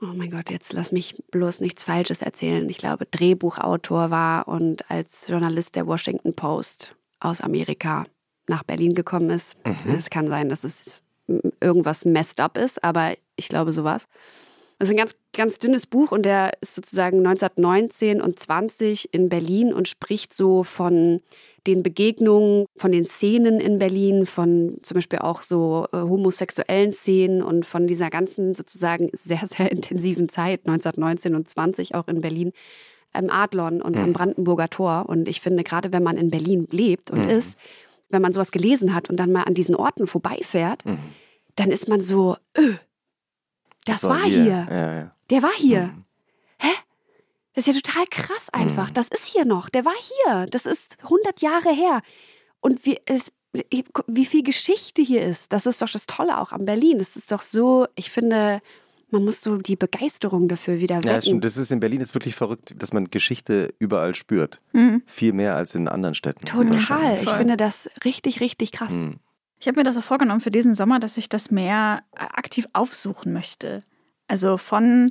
[0.01, 4.91] oh mein Gott, jetzt lass mich bloß nichts Falsches erzählen, ich glaube, Drehbuchautor war und
[4.91, 8.07] als Journalist der Washington Post aus Amerika
[8.49, 9.57] nach Berlin gekommen ist.
[9.67, 9.95] Mhm.
[9.97, 11.03] Es kann sein, dass es
[11.61, 14.07] irgendwas messed up ist, aber ich glaube sowas.
[14.83, 19.29] Das ist ein ganz, ganz dünnes Buch und der ist sozusagen 1919 und 20 in
[19.29, 21.21] Berlin und spricht so von
[21.69, 27.45] den Begegnungen, von den Szenen in Berlin, von zum Beispiel auch so äh, homosexuellen Szenen
[27.45, 32.51] und von dieser ganzen sozusagen sehr, sehr intensiven Zeit 1919 und 20 auch in Berlin
[33.17, 34.03] im Adlon und mhm.
[34.03, 35.05] am Brandenburger Tor.
[35.07, 37.31] Und ich finde, gerade wenn man in Berlin lebt und mhm.
[37.31, 37.57] ist,
[38.09, 40.99] wenn man sowas gelesen hat und dann mal an diesen Orten vorbeifährt, mhm.
[41.55, 42.75] dann ist man so, öh,
[43.85, 44.43] das, das war, war, hier.
[44.43, 44.67] hier.
[44.71, 45.15] Ja, ja.
[45.31, 45.83] Der war hier.
[45.83, 46.05] Mhm.
[46.59, 46.71] Hä?
[47.55, 48.91] Das ist ja total krass einfach.
[48.91, 48.95] Mhm.
[48.95, 49.69] Das ist hier noch.
[49.69, 50.47] Der war hier.
[50.47, 52.03] Das ist 100 Jahre her.
[52.61, 53.33] Und wie, es,
[54.07, 55.53] wie viel Geschichte hier ist.
[55.53, 56.99] Das ist doch das Tolle auch am Berlin.
[56.99, 58.63] Das ist doch so, ich finde,
[59.11, 61.09] man muss so die Begeisterung dafür wieder wecken.
[61.09, 61.45] Ja, stimmt.
[61.45, 64.61] Das ist in Berlin ist wirklich verrückt, dass man Geschichte überall spürt.
[64.73, 65.03] Mhm.
[65.07, 66.47] Viel mehr als in anderen Städten.
[66.47, 67.19] Total.
[67.23, 68.91] Ich finde das richtig, richtig krass.
[68.91, 69.17] Mhm.
[69.63, 72.67] Ich habe mir das auch vorgenommen für diesen Sommer, dass ich das mehr äh, aktiv
[72.73, 73.83] aufsuchen möchte.
[74.27, 75.09] Also von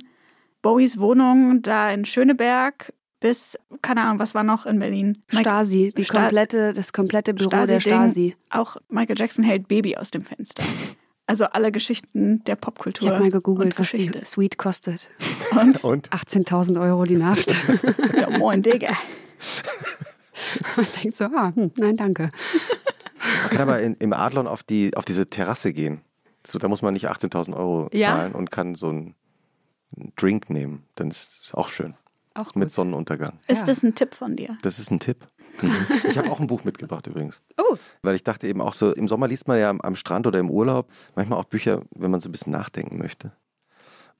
[0.60, 5.22] Bowies Wohnung da in Schöneberg bis, keine Ahnung, was war noch in Berlin?
[5.28, 8.36] Stasi, die Sta komplette, das komplette Büro Stasi der Stasi.
[8.50, 10.62] Auch Michael Jackson hält Baby aus dem Fenster.
[11.26, 13.06] Also alle Geschichten der Popkultur.
[13.06, 15.08] Ich habe mal gegoogelt, was die Suite kostet.
[15.52, 15.82] Und?
[15.82, 16.10] und?
[16.10, 17.56] 18.000 Euro die Nacht.
[18.14, 18.92] ja, moin, Digga.
[20.76, 22.30] Man denkt so, ah, hm, nein, danke.
[23.42, 26.00] Man kann aber in, im Adlon auf, die, auf diese Terrasse gehen.
[26.44, 28.38] So, da muss man nicht 18.000 Euro zahlen ja.
[28.38, 29.14] und kann so einen
[30.16, 30.84] Drink nehmen.
[30.96, 31.94] Dann ist es auch schön.
[32.34, 33.38] Auch mit Sonnenuntergang.
[33.46, 33.66] Ist ja.
[33.66, 34.56] das ein Tipp von dir?
[34.62, 35.26] Das ist ein Tipp.
[36.08, 37.42] Ich habe auch ein Buch mitgebracht übrigens.
[37.58, 37.76] Oh.
[38.00, 40.50] Weil ich dachte eben auch so, im Sommer liest man ja am Strand oder im
[40.50, 43.32] Urlaub manchmal auch Bücher, wenn man so ein bisschen nachdenken möchte.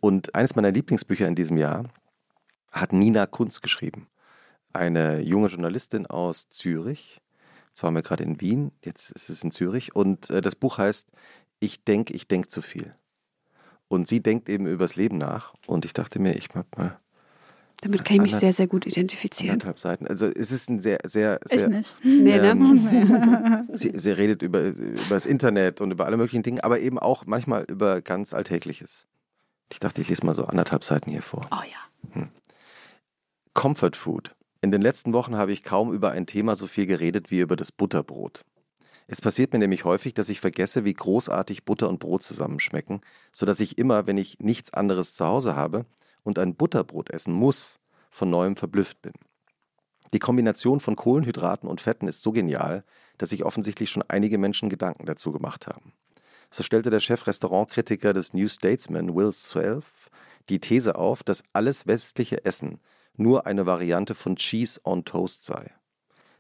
[0.01, 1.85] Und eines meiner Lieblingsbücher in diesem Jahr
[2.71, 4.09] hat Nina Kunz geschrieben.
[4.75, 7.22] Eine junge Journalistin aus Zürich,
[7.73, 9.97] Jetzt waren wir gerade in Wien, jetzt ist es in Zürich.
[9.97, 11.11] Und äh, das Buch heißt
[11.59, 12.95] Ich denke, ich denke zu viel.
[13.89, 15.55] Und sie denkt eben übers Leben nach.
[15.67, 16.99] Und ich dachte mir, ich mag mal.
[17.81, 19.55] Damit kann ich mich sehr, sehr gut identifizieren.
[19.55, 20.07] Anderthalb Seiten.
[20.07, 21.65] Also es ist ein sehr, sehr, sehr.
[21.65, 21.97] Ich nicht.
[22.05, 22.51] Nee, ne?
[22.51, 26.99] Ähm, sie, sie, redet über, über das Internet und über alle möglichen Dinge, aber eben
[26.99, 29.09] auch manchmal über ganz Alltägliches.
[29.73, 31.49] Ich dachte, ich lese mal so anderthalb Seiten hier vor.
[31.51, 32.13] Oh ja.
[32.21, 32.29] Hm.
[33.55, 34.35] Comfort Food.
[34.65, 37.57] In den letzten Wochen habe ich kaum über ein Thema so viel geredet wie über
[37.57, 38.45] das Butterbrot.
[39.09, 43.01] Es passiert mir nämlich häufig, dass ich vergesse, wie großartig Butter und Brot zusammenschmecken,
[43.33, 45.85] sodass ich immer, wenn ich nichts anderes zu Hause habe
[46.23, 49.15] und ein Butterbrot essen muss, von neuem verblüfft bin.
[50.13, 52.85] Die Kombination von Kohlenhydraten und Fetten ist so genial,
[53.19, 55.93] dass sich offensichtlich schon einige Menschen Gedanken dazu gemacht haben.
[56.53, 60.09] So stellte der Chefrestaurantkritiker des New Statesman Will Self
[60.49, 62.79] die These auf, dass alles westliche Essen
[63.17, 65.71] nur eine Variante von Cheese on Toast sei.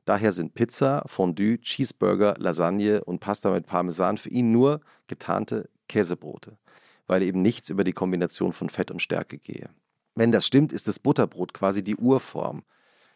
[0.04, 6.58] Daher sind Pizza, Fondue, Cheeseburger, Lasagne und Pasta mit Parmesan für ihn nur getarnte Käsebrote,
[7.06, 9.70] weil eben nichts über die Kombination von Fett und Stärke gehe.
[10.14, 12.64] Wenn das stimmt, ist das Butterbrot quasi die Urform,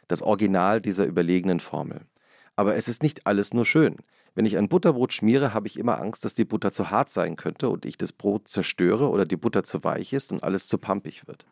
[0.09, 2.07] das Original dieser überlegenen Formel.
[2.55, 3.97] Aber es ist nicht alles nur schön.
[4.35, 7.37] Wenn ich ein Butterbrot schmiere, habe ich immer Angst, dass die Butter zu hart sein
[7.37, 10.79] könnte und ich das Brot zerstöre oder die Butter zu weich ist und alles zu
[10.79, 11.47] pampig wird.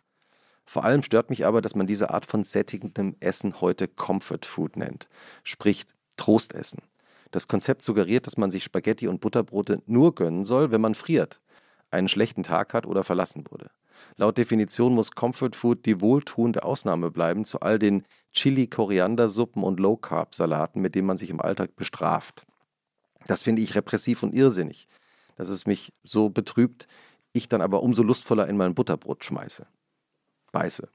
[0.64, 4.77] Vor allem stört mich aber, dass man diese Art von sättigendem Essen heute Comfort Food
[4.77, 5.09] nennt,
[5.42, 5.85] sprich
[6.16, 6.83] Trostessen.
[7.31, 11.40] Das Konzept suggeriert, dass man sich Spaghetti und Butterbrote nur gönnen soll, wenn man friert,
[11.90, 13.70] einen schlechten Tag hat oder verlassen wurde.
[14.16, 20.81] Laut Definition muss Comfort Food die wohltuende Ausnahme bleiben zu all den Chili-Koriandersuppen und Low-Carb-Salaten,
[20.81, 22.46] mit denen man sich im Alltag bestraft.
[23.27, 24.88] Das finde ich repressiv und irrsinnig,
[25.37, 26.87] dass es mich so betrübt,
[27.33, 29.66] ich dann aber umso lustvoller in mein Butterbrot schmeiße.
[30.55, 30.88] Beiße.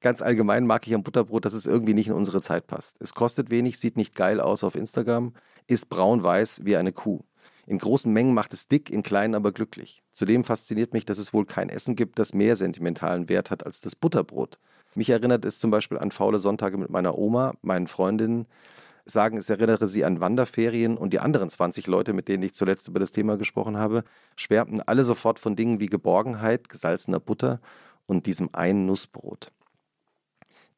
[0.00, 2.96] Ganz allgemein mag ich am Butterbrot, dass es irgendwie nicht in unsere Zeit passt.
[3.00, 5.32] Es kostet wenig, sieht nicht geil aus auf Instagram,
[5.68, 7.20] ist braun-weiß wie eine Kuh.
[7.68, 10.02] In großen Mengen macht es dick, in kleinen aber glücklich.
[10.12, 13.80] Zudem fasziniert mich, dass es wohl kein Essen gibt, das mehr sentimentalen Wert hat als
[13.80, 14.58] das Butterbrot.
[14.96, 18.46] Mich erinnert es zum Beispiel an faule Sonntage mit meiner Oma, meinen Freundinnen,
[19.04, 22.88] sagen, es erinnere sie an Wanderferien und die anderen 20 Leute, mit denen ich zuletzt
[22.88, 24.02] über das Thema gesprochen habe,
[24.34, 27.60] schwärmten alle sofort von Dingen wie Geborgenheit, gesalzener Butter
[28.06, 29.52] und diesem einen Nussbrot.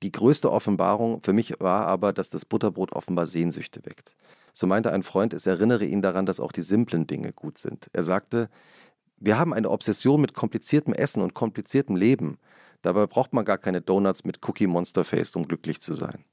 [0.02, 4.14] Die größte Offenbarung für mich war aber, dass das Butterbrot offenbar Sehnsüchte weckt.
[4.54, 7.88] So meinte ein Freund, es erinnere ihn daran, dass auch die simplen Dinge gut sind.
[7.92, 8.48] Er sagte,
[9.16, 12.38] wir haben eine Obsession mit kompliziertem Essen und kompliziertem Leben.
[12.82, 16.24] Dabei braucht man gar keine Donuts mit Cookie Monster Face, um glücklich zu sein.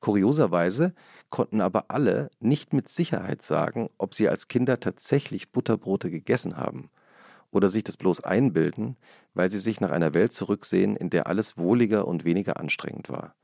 [0.00, 0.94] Kurioserweise
[1.30, 6.90] konnten aber alle nicht mit Sicherheit sagen, ob sie als Kinder tatsächlich Butterbrote gegessen haben
[7.50, 8.96] oder sich das bloß einbilden,
[9.34, 13.34] weil sie sich nach einer Welt zurücksehen, in der alles wohliger und weniger anstrengend war.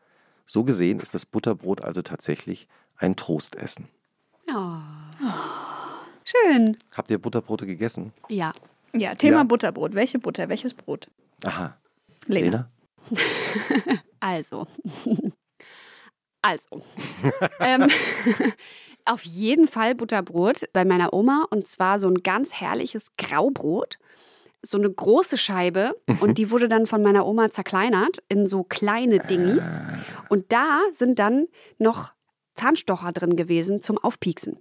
[0.46, 3.88] So gesehen ist das Butterbrot also tatsächlich ein Trostessen.
[4.54, 4.76] Oh.
[6.24, 6.76] Schön.
[6.94, 8.12] Habt ihr Butterbrote gegessen?
[8.28, 8.52] Ja.
[8.94, 9.44] Ja, Thema Ja.
[9.44, 9.94] Butterbrot.
[9.94, 10.48] Welche Butter?
[10.48, 11.08] Welches Brot?
[11.44, 11.76] Aha.
[12.26, 12.68] Lena.
[13.10, 14.00] Lena?
[14.20, 14.66] Also.
[16.44, 16.82] Also.
[17.60, 17.88] ähm,
[19.06, 23.98] auf jeden Fall Butterbrot bei meiner Oma und zwar so ein ganz herrliches Graubrot.
[24.62, 29.18] So eine große Scheibe und die wurde dann von meiner Oma zerkleinert in so kleine
[29.18, 29.66] Dingis.
[30.30, 32.12] Und da sind dann noch
[32.54, 34.56] Zahnstocher drin gewesen zum Aufpieksen,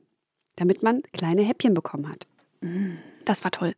[0.57, 2.27] damit man kleine Häppchen bekommen hat.
[3.23, 3.75] Das war toll.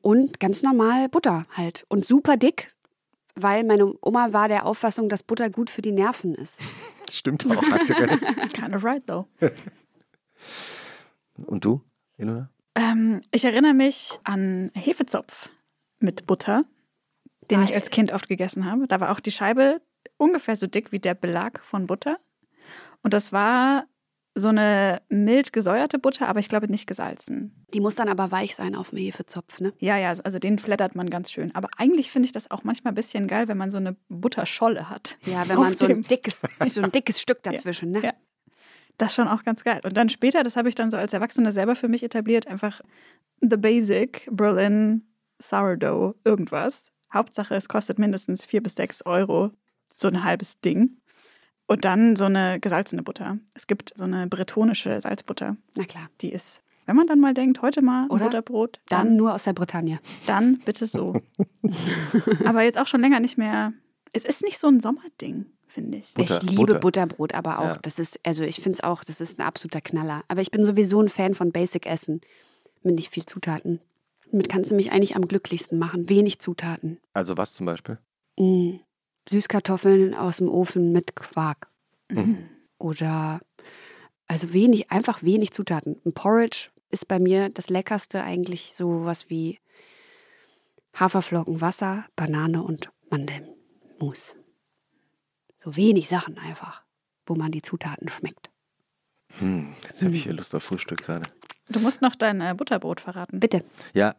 [0.00, 1.84] Und ganz normal Butter halt.
[1.88, 2.72] Und super dick,
[3.34, 6.54] weil meine Oma war der Auffassung, dass Butter gut für die Nerven ist.
[7.10, 8.20] Stimmt auch, hat sie recht.
[8.54, 9.26] Kind of right, though.
[11.46, 11.82] Und du,
[12.16, 12.50] Ilona?
[12.74, 15.48] Ähm, ich erinnere mich an Hefezopf
[15.98, 16.64] mit Butter,
[17.50, 17.78] den ich Geil.
[17.78, 18.86] als Kind oft gegessen habe.
[18.86, 19.80] Da war auch die Scheibe
[20.16, 22.18] ungefähr so dick wie der Belag von Butter.
[23.02, 23.86] Und das war
[24.34, 27.66] so eine mild gesäuerte Butter, aber ich glaube nicht gesalzen.
[27.74, 29.72] Die muss dann aber weich sein auf dem Hefezopf, ne?
[29.78, 31.54] Ja, ja, also den flattert man ganz schön.
[31.54, 34.88] Aber eigentlich finde ich das auch manchmal ein bisschen geil, wenn man so eine Butterscholle
[34.88, 35.18] hat.
[35.26, 38.00] Ja, wenn man so ein dickes, so ein dickes Stück dazwischen, ne?
[38.00, 38.12] Ja.
[38.98, 39.80] Das ist schon auch ganz geil.
[39.84, 42.80] Und dann später, das habe ich dann so als Erwachsene selber für mich etabliert, einfach
[43.40, 45.06] the basic Berlin
[45.40, 46.92] Sourdough irgendwas.
[47.14, 49.52] Hauptsache, es kostet mindestens vier bis sechs Euro,
[49.96, 50.98] so ein halbes Ding.
[51.66, 53.38] Und dann so eine gesalzene Butter.
[53.54, 55.56] Es gibt so eine bretonische Salzbutter.
[55.76, 56.08] Na klar.
[56.22, 58.24] Die ist, wenn man dann mal denkt, heute mal Oder?
[58.26, 60.00] Butterbrot, Dann nur aus der Bretagne.
[60.26, 61.20] dann bitte so.
[62.44, 63.72] Aber jetzt auch schon länger nicht mehr.
[64.12, 66.14] Es ist nicht so ein Sommerding, finde ich.
[66.14, 66.78] Butter, ich liebe Butter.
[66.80, 67.78] Butterbrot, aber auch, Ja.
[67.82, 70.22] das ist, also ich finde es auch, das ist ein absoluter Knaller.
[70.28, 72.20] Aber ich bin sowieso ein Fan von Basic Essen.
[72.82, 73.80] Mit nicht viel Zutaten.
[74.30, 76.08] Damit kannst du mich eigentlich am glücklichsten machen.
[76.08, 76.98] Wenig Zutaten.
[77.12, 77.98] Also was zum Beispiel?
[78.38, 78.76] Mm.
[79.28, 81.68] Süßkartoffeln aus dem Ofen mit Quark.
[82.08, 82.48] Mhm.
[82.78, 83.40] Oder
[84.26, 86.00] also wenig, einfach wenig Zutaten.
[86.04, 89.58] Ein Porridge ist bei mir das Leckerste eigentlich so was wie
[90.94, 94.34] Haferflocken, Wasser, Banane und Mandelmus.
[95.68, 96.80] So wenig Sachen einfach,
[97.26, 98.48] wo man die Zutaten schmeckt.
[99.38, 101.28] Hm, jetzt habe ich hier Lust auf Frühstück gerade.
[101.68, 103.38] Du musst noch dein äh, Butterbrot verraten.
[103.38, 103.62] Bitte.
[103.92, 104.16] Ja,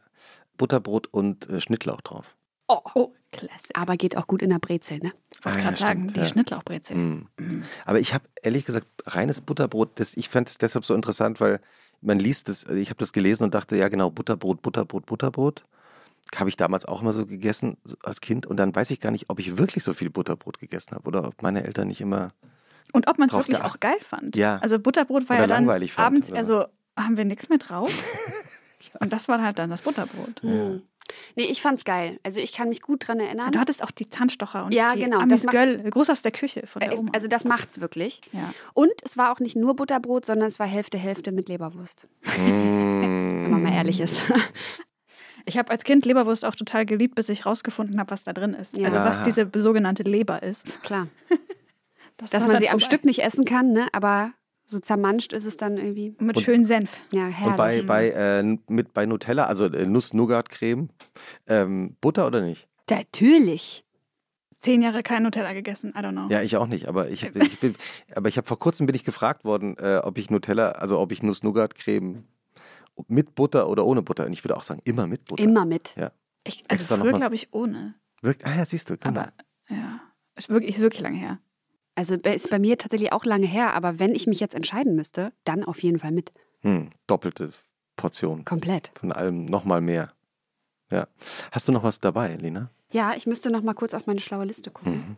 [0.58, 2.36] Butterbrot und äh, Schnittlauch drauf.
[2.68, 2.82] Oh.
[2.94, 3.74] Oh, klasse.
[3.74, 5.12] Aber geht auch gut in der Brezel, ne?
[5.32, 6.26] Ich wollte Ah, gerade ja, sagen, stimmt, die ja.
[6.28, 6.96] Schnittlauchbrezel.
[6.96, 7.28] Mm.
[7.84, 11.62] Aber ich habe ehrlich gesagt reines Butterbrot, das, ich fand es deshalb so interessant, weil
[12.02, 15.64] man liest es, ich habe das gelesen und dachte, ja genau, Butterbrot, Butterbrot, Butterbrot.
[16.36, 19.30] Habe ich damals auch immer so gegessen als Kind und dann weiß ich gar nicht,
[19.30, 22.32] ob ich wirklich so viel Butterbrot gegessen habe oder ob meine Eltern nicht immer.
[22.94, 23.76] Und ob man es wirklich geachtet.
[23.76, 24.36] auch geil fand.
[24.36, 24.58] Ja.
[24.60, 26.66] Also Butterbrot war Oder ja dann langweilig fand abends oder eher so,
[26.98, 27.92] haben wir nichts mehr drauf?
[29.00, 30.42] Und das war halt dann das Butterbrot.
[30.44, 30.78] Mm.
[31.36, 32.20] Nee, ich fand's geil.
[32.24, 33.52] Also ich kann mich gut dran erinnern.
[33.52, 36.32] Du hattest auch die Zahnstocher und Ja, die genau, Amis das Göll, groß aus der
[36.32, 37.12] Küche von der Äh, Oma.
[37.14, 38.22] Also das macht's wirklich.
[38.32, 38.54] ja.
[38.74, 42.08] Und es war auch nicht nur Butterbrot, sondern es war Hälfte Hälfte mit Leberwurst.
[42.24, 43.52] Wenn Mm.
[43.52, 44.32] man mal ehrlich ist.
[45.50, 48.54] Ich habe als Kind Leberwurst auch total geliebt, bis ich rausgefunden habe, was da drin
[48.54, 48.78] ist.
[48.78, 48.88] Ja.
[48.88, 50.82] Also was diese sogenannte Leber ist.
[50.84, 51.08] Klar.
[52.18, 52.86] Das Dass man sie am vorbei.
[52.86, 53.88] Stück nicht essen kann, ne?
[53.94, 54.34] aber
[54.66, 56.14] So zermanscht ist es dann irgendwie.
[56.20, 56.92] Mit Und- schönen Senf.
[57.14, 57.52] Ja, herrlich.
[57.52, 60.90] Und bei, bei, äh, mit, bei Nutella, also äh, Nuss-Nougat-Creme,
[61.48, 62.68] ähm, Butter oder nicht?
[62.90, 63.86] Natürlich.
[64.60, 66.28] Zehn Jahre kein Nutella gegessen, I don't know.
[66.28, 66.90] Ja, ich auch nicht.
[66.90, 67.58] Aber ich, ich,
[68.14, 71.14] aber ich habe vor kurzem bin ich gefragt worden, äh, ob ich Nutella, also ob
[71.14, 72.26] ich Nuss-Nougat-Creme
[73.08, 74.26] mit Butter oder ohne Butter.
[74.26, 75.44] Und ich würde auch sagen, immer mit Butter.
[75.44, 75.96] Immer mit.
[76.44, 77.96] Ich, also Extra früher glaube ich ohne.
[78.22, 78.98] Wirkt, ah ja, siehst du.
[78.98, 79.22] Genau.
[79.22, 79.34] Aber
[79.70, 80.00] ja,
[80.36, 81.40] ist wirklich, ist wirklich lange her.
[81.96, 84.96] Also bei- ist bei mir tatsächlich auch lange her, aber wenn ich mich jetzt entscheiden
[84.96, 86.32] müsste, dann auf jeden Fall mit.
[86.62, 87.52] Hm, doppelte
[87.98, 88.46] Portion.
[88.46, 88.92] Komplett.
[88.96, 90.14] Von allem nochmal mehr.
[90.92, 91.08] Ja.
[91.52, 92.72] Hast du noch was dabei, Lena?
[92.92, 94.94] Ja, ich müsste noch mal kurz auf meine schlaue Liste gucken.
[94.94, 95.18] Mhm.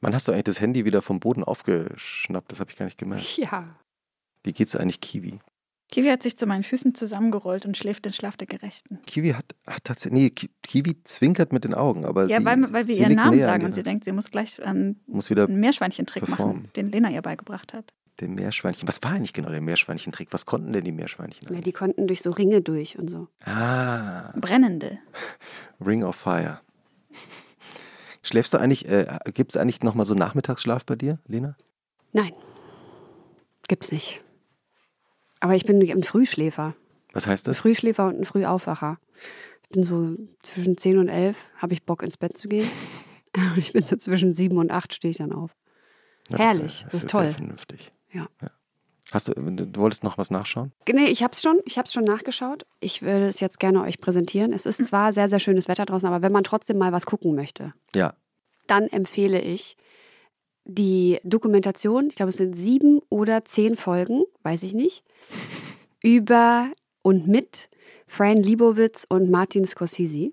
[0.00, 2.50] Wann hast du eigentlich das Handy wieder vom Boden aufgeschnappt?
[2.50, 3.36] Das habe ich gar nicht gemerkt.
[3.36, 3.76] Ja.
[4.42, 5.40] Wie geht's eigentlich Kiwi?
[5.90, 9.00] Kiwi hat sich zu meinen Füßen zusammengerollt und schläft den Schlaf der Gerechten.
[9.06, 12.60] Kiwi hat, hat tatsächlich, nee, Ki- Kiwi zwinkert mit den Augen, aber Ja, sie, weil,
[12.72, 15.30] weil wir sie ihren Namen an sagen und sie denkt, sie muss gleich ähm, muss
[15.30, 16.56] wieder einen Meerschweinchentrick performen.
[16.62, 17.92] machen, den Lena ihr beigebracht hat.
[18.20, 18.86] den Meerschweinchen.
[18.86, 20.32] Was war eigentlich genau der Meerschweinchentrick?
[20.32, 21.52] Was konnten denn die Meerschweinchen?
[21.52, 21.60] ja.
[21.60, 23.26] Die konnten durch so Ringe durch und so.
[23.44, 24.98] Ah, Brennende.
[25.84, 26.60] Ring of Fire.
[28.22, 31.56] Schläfst du eigentlich, äh, gibt es eigentlich nochmal so Nachmittagsschlaf bei dir, Lena?
[32.12, 32.32] Nein.
[33.66, 34.22] Gibt's nicht.
[35.40, 36.74] Aber ich bin ein Frühschläfer.
[37.12, 37.58] Was heißt Ein das?
[37.60, 38.98] Frühschläfer und ein Frühaufwacher.
[39.64, 42.68] Ich bin so zwischen 10 und 11, habe ich Bock ins Bett zu gehen.
[43.36, 45.50] Und ich bin so zwischen 7 und 8 stehe ich dann auf.
[46.30, 47.28] Ja, herrlich, das ist Sehr toll.
[47.32, 47.92] vernünftig.
[48.12, 48.28] Ja.
[49.12, 50.70] Hast du, du wolltest noch was nachschauen?
[50.88, 52.64] Nee, ich hab's schon, ich hab's schon nachgeschaut.
[52.78, 54.52] Ich würde es jetzt gerne euch präsentieren.
[54.52, 57.34] Es ist zwar sehr, sehr schönes Wetter draußen, aber wenn man trotzdem mal was gucken
[57.34, 58.14] möchte, Ja.
[58.68, 59.76] dann empfehle ich
[60.64, 65.04] die Dokumentation, ich glaube es sind sieben oder zehn Folgen, weiß ich nicht,
[66.02, 66.68] über
[67.02, 67.68] und mit
[68.06, 70.32] Fran Libowitz und Martin Scorsese.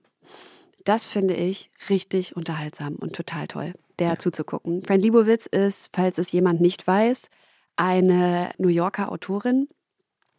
[0.83, 4.83] Das finde ich richtig unterhaltsam und total toll, der zuzugucken.
[4.83, 7.23] Fran Libowitz ist, falls es jemand nicht weiß,
[7.75, 9.67] eine New Yorker Autorin,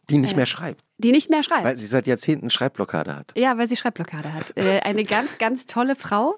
[0.09, 1.63] Die nicht Äh, mehr schreibt, die nicht mehr schreibt.
[1.65, 3.31] weil sie seit Jahrzehnten Schreibblockade hat.
[3.37, 4.57] Ja, weil sie Schreibblockade hat.
[4.57, 6.35] Äh, eine ganz, ganz tolle Frau.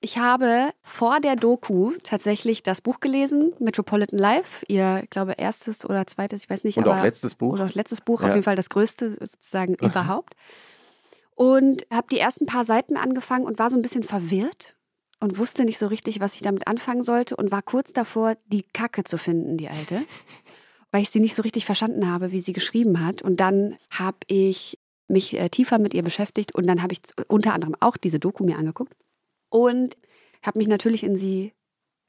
[0.00, 5.84] Ich habe vor der Doku tatsächlich das Buch gelesen, Metropolitan Life, ihr, ich glaube, erstes
[5.84, 6.78] oder zweites, ich weiß nicht.
[6.78, 7.54] Und aber, auch letztes Buch.
[7.54, 8.28] Oder auch letztes Buch, Ja.
[8.28, 10.34] auf jeden Fall das größte sozusagen überhaupt.
[11.34, 14.76] Und habe die ersten paar Seiten angefangen und war so ein bisschen verwirrt
[15.20, 18.62] und wusste nicht so richtig, was ich damit anfangen sollte und war kurz davor, die
[18.62, 20.02] Kacke zu finden, die alte,
[20.92, 23.22] weil ich sie nicht so richtig verstanden habe, wie sie geschrieben hat.
[23.22, 27.52] Und dann habe ich mich äh, tiefer mit ihr beschäftigt und dann habe ich unter
[27.54, 28.94] anderem auch diese Doku mir angeguckt
[29.48, 29.96] und
[30.42, 31.52] habe mich natürlich in sie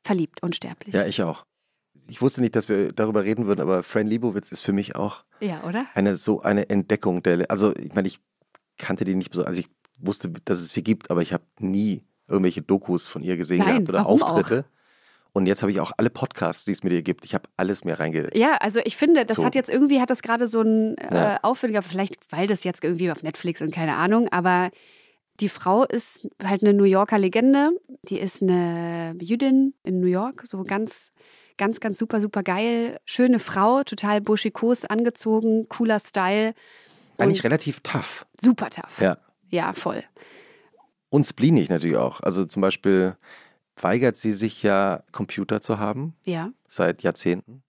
[0.04, 0.94] verliebt, unsterblich.
[0.94, 1.46] Ja, ich auch.
[2.08, 5.24] Ich wusste nicht, dass wir darüber reden würden, aber Fran Lebowitz ist für mich auch
[5.42, 5.86] ja oder?
[5.94, 7.50] eine so eine Entdeckung der.
[7.52, 8.20] Also, ich meine, ich
[8.78, 9.44] kannte die nicht so.
[9.44, 13.38] Also, ich wusste, dass es sie gibt, aber ich habe nie irgendwelche Dokus von ihr
[13.38, 14.66] gesehen Nein, gehabt oder Auftritte.
[15.32, 17.24] Und jetzt habe ich auch alle Podcasts, die es mit ihr gibt.
[17.26, 18.30] Ich habe alles mehr reinge.
[18.36, 19.46] Ja, also ich finde, das So.
[19.46, 21.40] hat jetzt irgendwie, hat das gerade so ein äh, Ja.
[21.44, 24.72] Aufwendiger, vielleicht weil das jetzt irgendwie auf Netflix und keine Ahnung, aber
[25.40, 27.72] die Frau ist halt eine New Yorker Legende.
[28.04, 31.14] Die ist eine Jüdin in New York, so ganz,
[31.58, 33.00] ganz, ganz super, super geil.
[33.06, 36.54] Schöne Frau, total buschikos angezogen, cooler Style.
[37.18, 38.26] Eigentlich relativ tough.
[38.42, 39.00] super tough.
[39.02, 39.18] Ja.
[39.50, 40.04] Ja, voll.
[41.10, 42.22] Und spleenig natürlich auch.
[42.22, 43.16] Also zum Beispiel
[43.82, 46.52] weigert sie sich ja, Computer zu haben, Ja.
[46.68, 47.64] seit Jahrzehnten.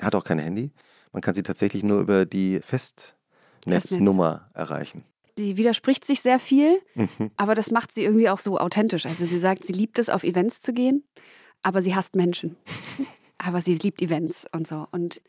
[0.00, 0.70] Hat auch kein Handy.
[1.12, 5.04] Man kann sie tatsächlich nur über die Festnetznummer erreichen.
[5.38, 7.30] Sie widerspricht sich sehr viel, Mhm.
[7.36, 9.06] aber das macht sie irgendwie auch so authentisch.
[9.06, 11.04] Also sie sagt, sie liebt es, auf Events zu gehen,
[11.62, 12.56] aber sie hasst Menschen.
[13.38, 14.86] aber sie liebt Events und so.
[14.90, 15.22] Und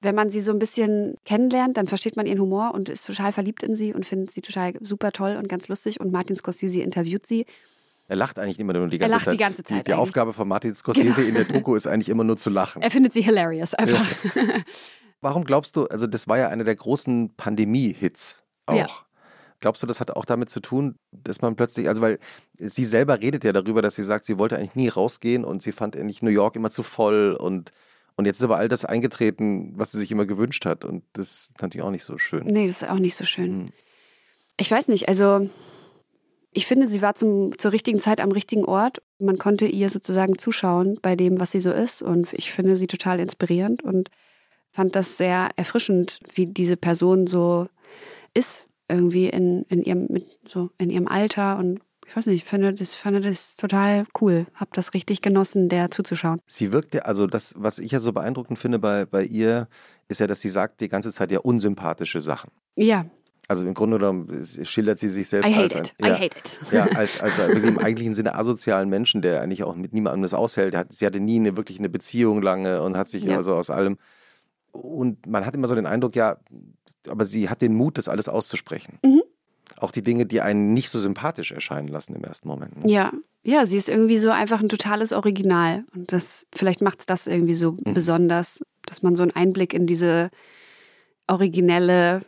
[0.00, 3.32] wenn man sie so ein bisschen kennenlernt, dann versteht man ihren Humor und ist total
[3.32, 6.00] verliebt in sie und findet sie total super toll und ganz lustig.
[6.00, 7.44] Und Martin Scorsese interviewt sie.
[8.08, 9.34] Er lacht eigentlich immer nur die Er ganze lacht Zeit.
[9.34, 10.00] die ganze Die, Zeit die eigentlich.
[10.02, 12.80] Aufgabe von Martin Scorsese in der Doku ist eigentlich immer nur zu lachen.
[12.80, 14.06] Er findet sie hilarious einfach.
[15.20, 18.74] Warum glaubst du, also das war ja einer der großen Pandemie-Hits auch.
[18.74, 18.86] Ja.
[19.60, 22.18] Glaubst du, das hat auch damit zu tun, dass man plötzlich, also weil
[22.58, 25.72] sie selber redet ja darüber, dass sie sagt, sie wollte eigentlich nie rausgehen und sie
[25.72, 27.72] fand eigentlich New York immer zu voll und,
[28.16, 31.50] und jetzt ist aber all das eingetreten, was sie sich immer gewünscht hat und das
[31.50, 32.44] ist natürlich auch nicht so schön.
[32.44, 33.50] Nee, das ist auch nicht so schön.
[33.50, 33.68] Hm.
[34.56, 35.48] Ich weiß nicht, also
[36.52, 39.02] ich finde, sie war zum, zur richtigen Zeit am richtigen Ort.
[39.18, 42.02] Man konnte ihr sozusagen zuschauen bei dem, was sie so ist.
[42.02, 44.10] Und ich finde sie total inspirierend und
[44.72, 47.68] fand das sehr erfrischend, wie diese Person so
[48.34, 51.56] ist, irgendwie in, in, ihrem, mit, so in ihrem Alter.
[51.58, 54.46] Und ich weiß nicht, ich finde das, fand das total cool.
[54.54, 56.40] Hab das richtig genossen, der zuzuschauen.
[56.46, 59.68] Sie wirkt ja, also das, was ich ja so beeindruckend finde bei, bei ihr,
[60.08, 62.50] ist ja, dass sie sagt die ganze Zeit ja unsympathische Sachen.
[62.76, 63.04] Ja,
[63.46, 65.94] Also im Grunde genommen schildert sie sich selbst I hate als ein, it.
[66.00, 66.50] ja, I hate it.
[66.72, 70.76] Ja, als, als im eigentlichen Sinne asozialen Menschen, der eigentlich auch mit niemandem das aushält.
[70.90, 73.34] Sie hatte nie eine, wirklich eine Beziehung lange und hat sich Ja.
[73.34, 73.98] immer so aus allem.
[74.72, 76.36] Und man hat immer so den Eindruck, ja,
[77.08, 78.98] aber sie hat den Mut, das alles auszusprechen.
[79.04, 79.22] Mhm.
[79.76, 82.84] Auch die Dinge, die einen nicht so sympathisch erscheinen lassen im ersten Moment.
[82.84, 82.90] ne?
[82.90, 83.12] Ja,
[83.42, 85.84] ja, sie ist irgendwie so einfach ein totales Original.
[85.94, 87.94] Und das, vielleicht macht es das irgendwie so Mhm.
[87.94, 90.30] besonders, dass man so einen Einblick in diese
[91.26, 92.20] originelle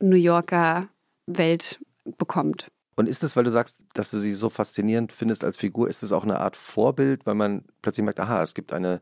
[0.00, 0.88] New Yorker
[1.26, 1.80] Welt
[2.18, 2.68] bekommt.
[2.96, 6.02] Und ist es, weil du sagst, dass du sie so faszinierend findest als Figur, ist
[6.02, 9.00] es auch eine Art Vorbild, weil man plötzlich merkt, aha, es gibt eine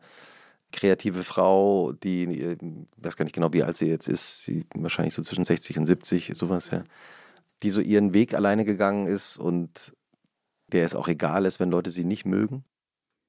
[0.74, 2.58] kreative Frau, die, ich
[2.98, 5.86] weiß gar nicht genau, wie alt sie jetzt ist, sie wahrscheinlich so zwischen 60 und
[5.86, 6.84] 70, sowas, ja,
[7.62, 9.94] die so ihren Weg alleine gegangen ist und
[10.72, 12.64] der es auch egal ist, wenn Leute sie nicht mögen?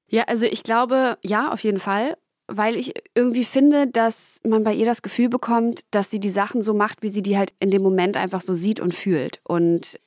[0.07, 2.17] Ja, also ich glaube, ja, auf jeden Fall.
[2.47, 6.61] Weil ich irgendwie finde, dass man bei ihr das Gefühl bekommt, dass sie die Sachen
[6.61, 9.39] so macht, wie sie die halt in dem Moment einfach so sieht und fühlt.
[9.43, 9.99] Und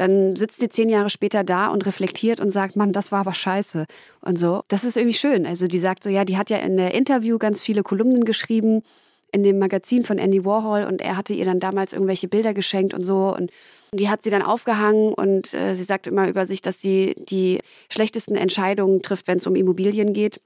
[0.00, 3.34] dann sitzt sie zehn Jahre später da und reflektiert und sagt, Mann, das war aber
[3.34, 3.84] scheiße.
[4.22, 4.62] Und so.
[4.68, 5.44] Das ist irgendwie schön.
[5.44, 8.82] Also die sagt so, ja, die hat ja in der Interview ganz viele Kolumnen geschrieben
[9.30, 12.94] in dem Magazin von Andy Warhol und er hatte ihr dann damals irgendwelche Bilder geschenkt
[12.94, 13.50] und so und
[13.92, 17.60] die hat sie dann aufgehangen und äh, sie sagt immer über sich, dass sie die
[17.90, 20.40] schlechtesten Entscheidungen trifft, wenn es um Immobilien geht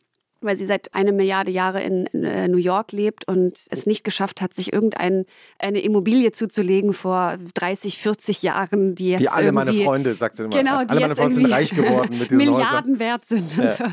[0.44, 4.04] weil sie seit eine Milliarde Jahre in, in äh, New York lebt und es nicht
[4.04, 5.24] geschafft hat, sich irgendeine
[5.60, 10.56] Immobilie zuzulegen vor 30, 40 Jahren, die jetzt Wie alle meine Freunde, sagt sie immer.
[10.56, 12.54] Genau, die alle meine Freunde sind reich geworden mit diesen Häusern.
[12.56, 13.58] Milliarden wert sind.
[13.58, 13.72] Und Ja.
[13.74, 13.84] so.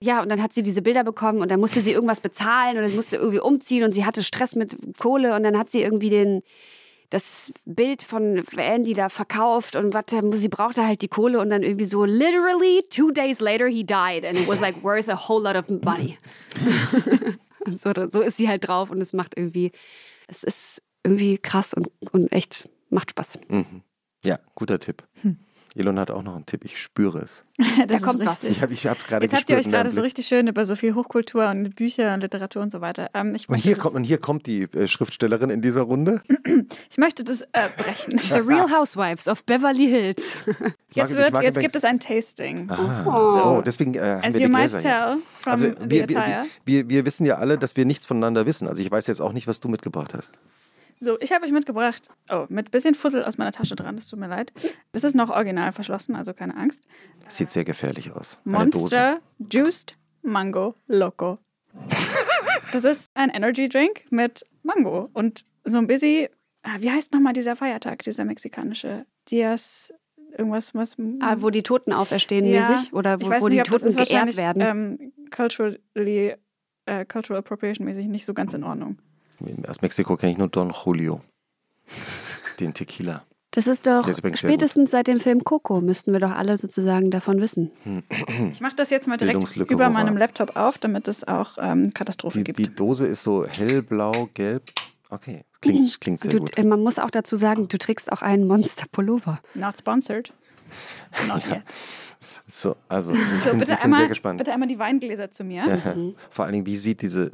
[0.00, 2.88] Ja, und dann hat sie diese Bilder bekommen und dann musste sie irgendwas bezahlen oder
[2.88, 6.10] sie musste irgendwie umziehen und sie hatte Stress mit Kohle und dann hat sie irgendwie
[6.10, 6.42] den,
[7.10, 10.04] das Bild von Andy da verkauft und was,
[10.40, 14.26] sie brauchte halt die Kohle und dann irgendwie so literally two days later he died
[14.26, 16.18] and it was like worth a whole lot of money.
[17.76, 19.72] So, so ist sie halt drauf und es macht irgendwie,
[20.26, 23.40] es ist irgendwie krass und, und echt macht Spaß.
[23.48, 23.82] Mhm.
[24.24, 25.06] Ja, guter Tipp.
[25.74, 27.44] Elon hat auch noch einen Tipp, ich spüre es.
[27.88, 28.42] das kommt was.
[28.42, 28.50] richtig.
[28.50, 30.76] Ich habe ich hab gerade Jetzt habt ihr euch gerade so richtig schön über so
[30.76, 33.10] viel Hochkultur und Bücher und Literatur und so weiter.
[33.14, 36.22] Ähm, ich, Und hier, kommt, und hier kommt die äh, Schriftstellerin in dieser Runde.
[36.90, 38.18] ich möchte das äh, brechen.
[38.18, 40.38] The Real Housewives of Beverly Hills.
[40.92, 42.68] Jetzt, wird, jetzt gibt es ein Tasting.
[42.68, 43.10] So.
[43.10, 44.80] oh, deswegen äh, haben As wir you die might hier.
[44.80, 46.44] tell from Also the wir, wir, attire.
[46.64, 48.68] wir, wir wissen ja alle, dass wir nichts voneinander wissen.
[48.68, 50.38] Also ich weiß jetzt auch nicht, was du mitgebracht hast.
[51.00, 54.18] So, ich habe euch mitgebracht, oh, mit bisschen Fussel aus meiner Tasche dran, das tut
[54.18, 54.52] mir leid.
[54.92, 56.84] Es ist noch original verschlossen, also keine Angst.
[57.28, 58.38] Sieht sehr gefährlich aus.
[58.44, 58.80] Eine Dose.
[58.80, 59.20] Monster
[59.50, 61.38] Juiced Mango Loco.
[62.72, 66.28] Das ist ein Energy Drink mit Mango und so ein bisschen,
[66.62, 69.92] ah, wie heißt nochmal dieser Feiertag, dieser mexikanische Dias,
[70.36, 70.96] irgendwas, was.
[71.20, 73.80] Ah, wo die Toten auferstehen Ja, mäßig oder ich wo, weiß wo nicht, die ob
[73.80, 74.62] das Toten ist geehrt werden.
[74.62, 76.34] Ähm, culturally,
[76.86, 78.98] äh, cultural appropriation mäßig nicht so ganz in Ordnung.
[79.66, 81.20] Aus Mexiko kenne ich nur Don Julio.
[82.60, 83.24] Den Tequila.
[83.52, 87.40] das ist doch ist spätestens seit dem Film Coco müssten wir doch alle sozusagen davon
[87.40, 87.70] wissen.
[88.52, 92.38] Ich mache das jetzt mal direkt über meinem Laptop auf, damit es auch ähm, Katastrophe
[92.38, 92.58] Die, gibt.
[92.58, 94.64] die Dose ist so hellblau, gelb.
[95.10, 96.58] Okay, klingt, klingt sehr Du, gut.
[96.58, 99.40] äh, man muss auch dazu sagen, du trägst auch einen Monster-Pullover.
[99.54, 100.34] Not sponsored.
[101.28, 101.62] Not yet.
[102.46, 104.36] So, also ich So, bin, bitte ich bin einmal, sehr gespannt.
[104.38, 105.64] bitte einmal die Weingläser zu mir.
[105.66, 105.94] Ja.
[106.28, 107.32] Vor allen Dingen, wie sieht diese,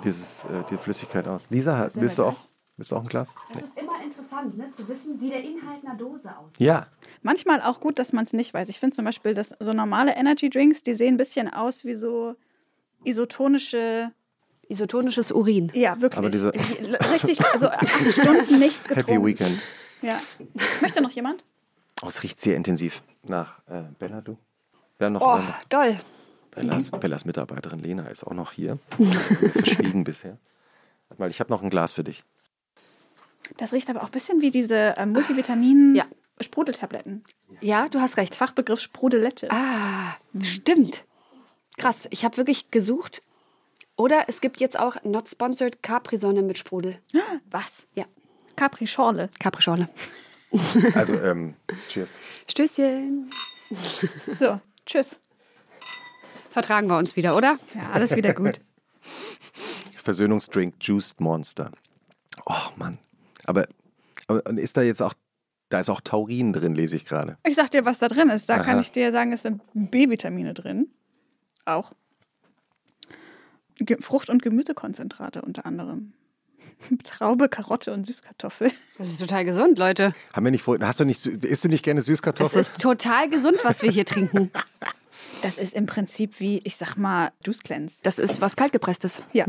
[0.00, 1.46] dieses, äh, die Flüssigkeit aus?
[1.50, 2.36] Lisa, willst du auch,
[2.76, 3.34] willst du auch ein Glas?
[3.52, 6.60] Das ist immer interessant, ne, zu wissen, wie der Inhalt einer Dose aussieht.
[6.60, 6.86] Ja,
[7.22, 8.68] Manchmal auch gut, dass man es nicht weiß.
[8.68, 11.94] Ich finde zum Beispiel, dass so normale Energy Drinks, die sehen ein bisschen aus wie
[11.94, 12.34] so
[13.04, 14.10] isotonische.
[14.68, 15.70] Isotonisches Urin.
[15.74, 16.18] Ja, wirklich.
[16.18, 19.12] Aber diese- Die- Richtig, also acht Stunden nichts getrunken.
[19.12, 19.60] Happy Weekend.
[20.00, 20.18] Ja.
[20.80, 21.44] Möchte noch jemand?
[22.02, 24.38] Oh, es riecht sehr intensiv nach äh, Bella, du?
[24.98, 25.96] Ja, noch Oh, doll.
[26.52, 28.78] Bellas, Bellas Mitarbeiterin Lena ist auch noch hier.
[29.52, 30.38] Verschwiegen bisher.
[31.08, 32.22] Warte mal, ich habe noch ein Glas für dich.
[33.56, 36.06] Das riecht aber auch ein bisschen wie diese äh, Multivitamin Ja.
[36.40, 37.24] Sprudeltabletten.
[37.60, 38.34] Ja, du hast recht.
[38.34, 39.48] Fachbegriff Sprudelette.
[39.50, 41.04] Ah, stimmt.
[41.76, 43.22] Krass, ich habe wirklich gesucht.
[43.96, 46.98] Oder es gibt jetzt auch Not Sponsored Capri-Sonne mit Sprudel.
[47.50, 47.84] Was?
[47.94, 48.04] Ja,
[48.56, 49.30] Capri-Schorle.
[49.38, 49.88] Capri-Schorle.
[50.94, 51.54] Also, ähm,
[51.88, 52.14] cheers.
[52.48, 53.30] Stößchen.
[54.38, 55.18] So, tschüss.
[56.52, 57.58] Vertragen wir uns wieder, oder?
[57.74, 58.60] Ja, alles wieder gut.
[59.96, 61.70] Versöhnungsdrink Juiced Monster.
[62.44, 62.98] Oh Mann.
[63.44, 63.66] Aber,
[64.26, 65.14] aber ist da jetzt auch,
[65.70, 67.38] da ist auch Taurin drin, lese ich gerade.
[67.46, 68.50] Ich sag dir, was da drin ist.
[68.50, 68.64] Da Aha.
[68.64, 70.90] kann ich dir sagen, es sind B-Vitamine drin.
[71.64, 71.92] Auch.
[73.76, 76.12] Ge Frucht- und Gemüsekonzentrate unter anderem.
[77.04, 78.70] Traube, Karotte und Süßkartoffel.
[78.98, 80.14] Das ist total gesund, Leute.
[80.34, 82.60] Haben wir nicht vorhin, hast du nicht, isst du nicht gerne Das Süßkartoffeln?
[82.60, 84.50] ist total gesund, was wir hier trinken.
[85.42, 87.96] Das ist im Prinzip wie, ich sag mal, Juice Cleanse.
[88.02, 89.22] Das ist was kaltgepresstes.
[89.32, 89.44] Ja.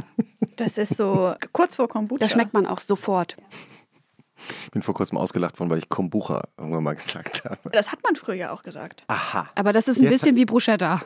[0.58, 2.20] Das ist so kurz vor Kombucha.
[2.20, 3.38] Das schmeckt man auch sofort.
[4.66, 7.58] Ich bin vor kurzem ausgelacht worden, weil ich Kombucha irgendwann mal gesagt habe.
[7.72, 9.06] Das hat man früher ja auch gesagt.
[9.08, 9.50] Aha.
[9.56, 11.02] Aber das ist ein Jetzt- bisschen wie Bruschetta.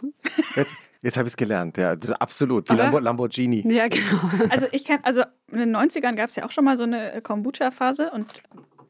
[0.56, 1.78] Jetzt, jetzt habe ich es gelernt.
[1.78, 2.68] Ja, absolut.
[2.70, 2.74] Die?
[2.74, 3.64] Lambo Lamborghini.
[3.72, 4.22] Ja, genau.
[4.50, 7.22] Also ich kann, also in den 90ern gab es ja auch schon mal so eine
[7.22, 8.26] Kombucha-Phase und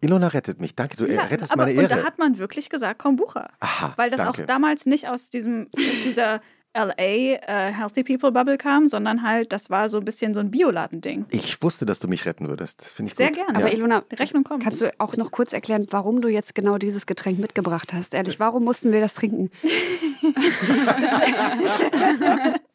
[0.02, 0.76] Ilona rettet mich.
[0.76, 2.02] Danke, du ja, rettest aber, meine und Ehre.
[2.02, 3.50] da hat man wirklich gesagt Kombucha.
[3.60, 4.44] Aha, Weil das danke.
[4.44, 6.42] auch damals nicht aus diesem, aus dieser
[6.76, 10.52] LA äh, Healthy People Bubble kam, sondern halt, das war so ein bisschen so ein
[10.52, 11.26] Bioladending.
[11.30, 12.86] Ich wusste, dass du mich retten würdest.
[12.86, 13.38] Finde ich Sehr gut.
[13.38, 13.56] gerne.
[13.56, 13.74] Aber Ja.
[13.74, 14.64] Ilona, Rechnung kommt.
[14.64, 18.14] kannst du auch noch kurz erklären, warum du jetzt genau dieses Getränk mitgebracht hast?
[18.14, 19.50] Ehrlich, warum mussten wir das trinken?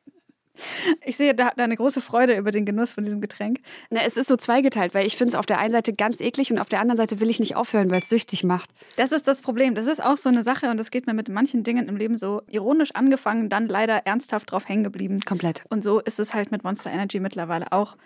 [1.05, 3.61] Ich sehe da deine große Freude über den Genuss von diesem Getränk.
[3.91, 6.51] Na, es ist so zweigeteilt, weil ich finde es auf der einen Seite ganz eklig
[6.51, 8.71] und auf der anderen Seite will ich nicht aufhören, weil es süchtig macht.
[8.97, 9.75] Das ist das Problem.
[9.75, 12.17] Das ist auch so eine Sache und das geht mir mit manchen Dingen im Leben
[12.17, 15.21] so ironisch angefangen, dann leider ernsthaft drauf hängen geblieben.
[15.21, 15.65] Komplett.
[15.69, 17.97] Und so ist es halt mit Monster Energy mittlerweile auch.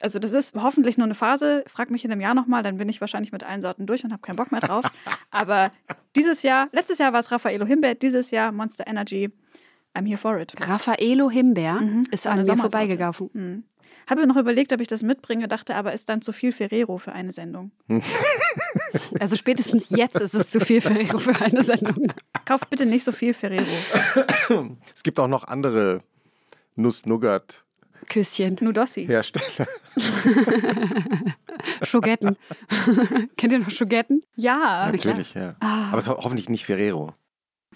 [0.00, 1.64] Also das ist hoffentlich nur eine Phase.
[1.66, 4.12] Frag mich in einem Jahr nochmal, dann bin ich wahrscheinlich mit allen Sorten durch und
[4.12, 4.84] habe keinen Bock mehr drauf.
[5.30, 5.70] Aber
[6.16, 9.30] dieses Jahr, letztes Jahr war es Raffaello Himbeer, dieses Jahr Monster Energy.
[9.96, 10.52] I'm here for it.
[10.60, 13.30] Raffaello Himbeer Mhm, ist an mir vorbeigegangen.
[13.34, 13.64] Hm.
[14.08, 17.12] Habe noch überlegt, ob ich das mitbringe, dachte aber, ist dann zu viel Ferrero für
[17.12, 17.70] eine Sendung.
[19.20, 22.12] Also spätestens jetzt ist es zu viel Ferrero für eine Sendung.
[22.44, 23.66] Kauft bitte nicht so viel Ferrero.
[24.94, 26.02] Es gibt auch noch andere
[26.76, 27.68] Nuss-Nougat-Hersteller.
[28.08, 28.56] Küsschen.
[28.60, 29.06] Nudossi.
[31.82, 32.36] Schogetten.
[33.36, 34.22] Kennt ihr noch Schogetten?
[34.36, 34.90] Ja.
[34.90, 35.54] Natürlich, ja.
[35.60, 35.88] Ah.
[35.90, 37.14] Aber es ist ho- hoffentlich nicht Ferrero.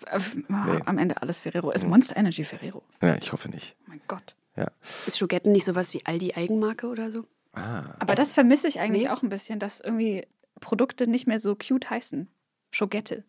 [0.06, 0.80] Äh, Nee.
[0.84, 1.70] Am Ende alles Ferrero.
[1.70, 2.82] Ist Monster Energy Ferrero.
[3.02, 3.74] Ja, ich hoffe nicht.
[3.86, 4.34] Mein Gott.
[4.56, 4.68] Ja.
[4.82, 7.24] Ist Schogetten nicht sowas wie Aldi Eigenmarke oder so?
[7.52, 7.84] Ah.
[7.98, 9.08] Aber das vermisse ich eigentlich Nee.
[9.10, 10.26] auch ein bisschen, dass irgendwie
[10.60, 12.28] Produkte nicht mehr so cute heißen.
[12.70, 13.24] Schogette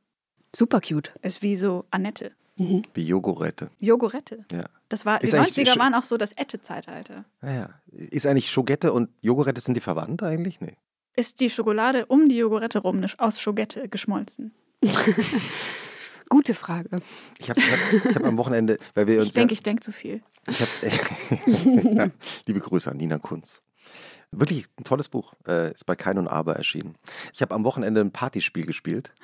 [0.56, 1.12] Super cute.
[1.22, 2.32] ist wie so Annette.
[2.56, 3.70] Wie Jogurette.
[3.80, 4.44] Jogurette.
[4.52, 4.66] Ja.
[4.90, 7.24] Das war, Ist die eigentlich 90er sch- waren auch so das Ette-Zeitalter.
[7.42, 7.70] Naja.
[7.92, 10.60] Ist eigentlich Schogette und Jogurette, sind die verwandt eigentlich?
[10.62, 10.76] Nee.
[11.16, 14.54] Ist die Schokolade um die Jogurette rum ne- aus Schogette geschmolzen?
[16.30, 17.02] Gute Frage.
[17.40, 19.28] Ich habe hab, hab am Wochenende, weil wir uns.
[19.28, 20.22] Ich denke, ja, ich denke zu viel.
[20.48, 20.70] ich hab,
[21.84, 22.10] ja,
[22.48, 23.62] liebe Grüße an Nina Kunz.
[24.32, 25.34] Wirklich ein tolles Buch.
[25.48, 26.96] Äh, ist bei Kein und Aber erschienen.
[27.34, 29.14] Ich habe am Wochenende ein Partyspiel gespielt.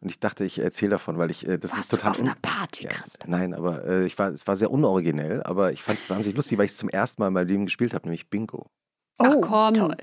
[0.00, 2.10] Und ich dachte, ich erzähle davon, weil ich, äh, das ist Warst du total.
[2.12, 3.14] auf un- einer Party, Ja, krass.
[3.26, 6.56] nein, aber äh, ich war, es war sehr unoriginell, aber ich fand es wahnsinnig lustig,
[6.56, 8.70] weil ich es zum ersten Mal in meinem Leben gespielt habe, nämlich Bingo.
[9.16, 9.50] Ach komm.
[9.52, 9.96] Oh, Toll.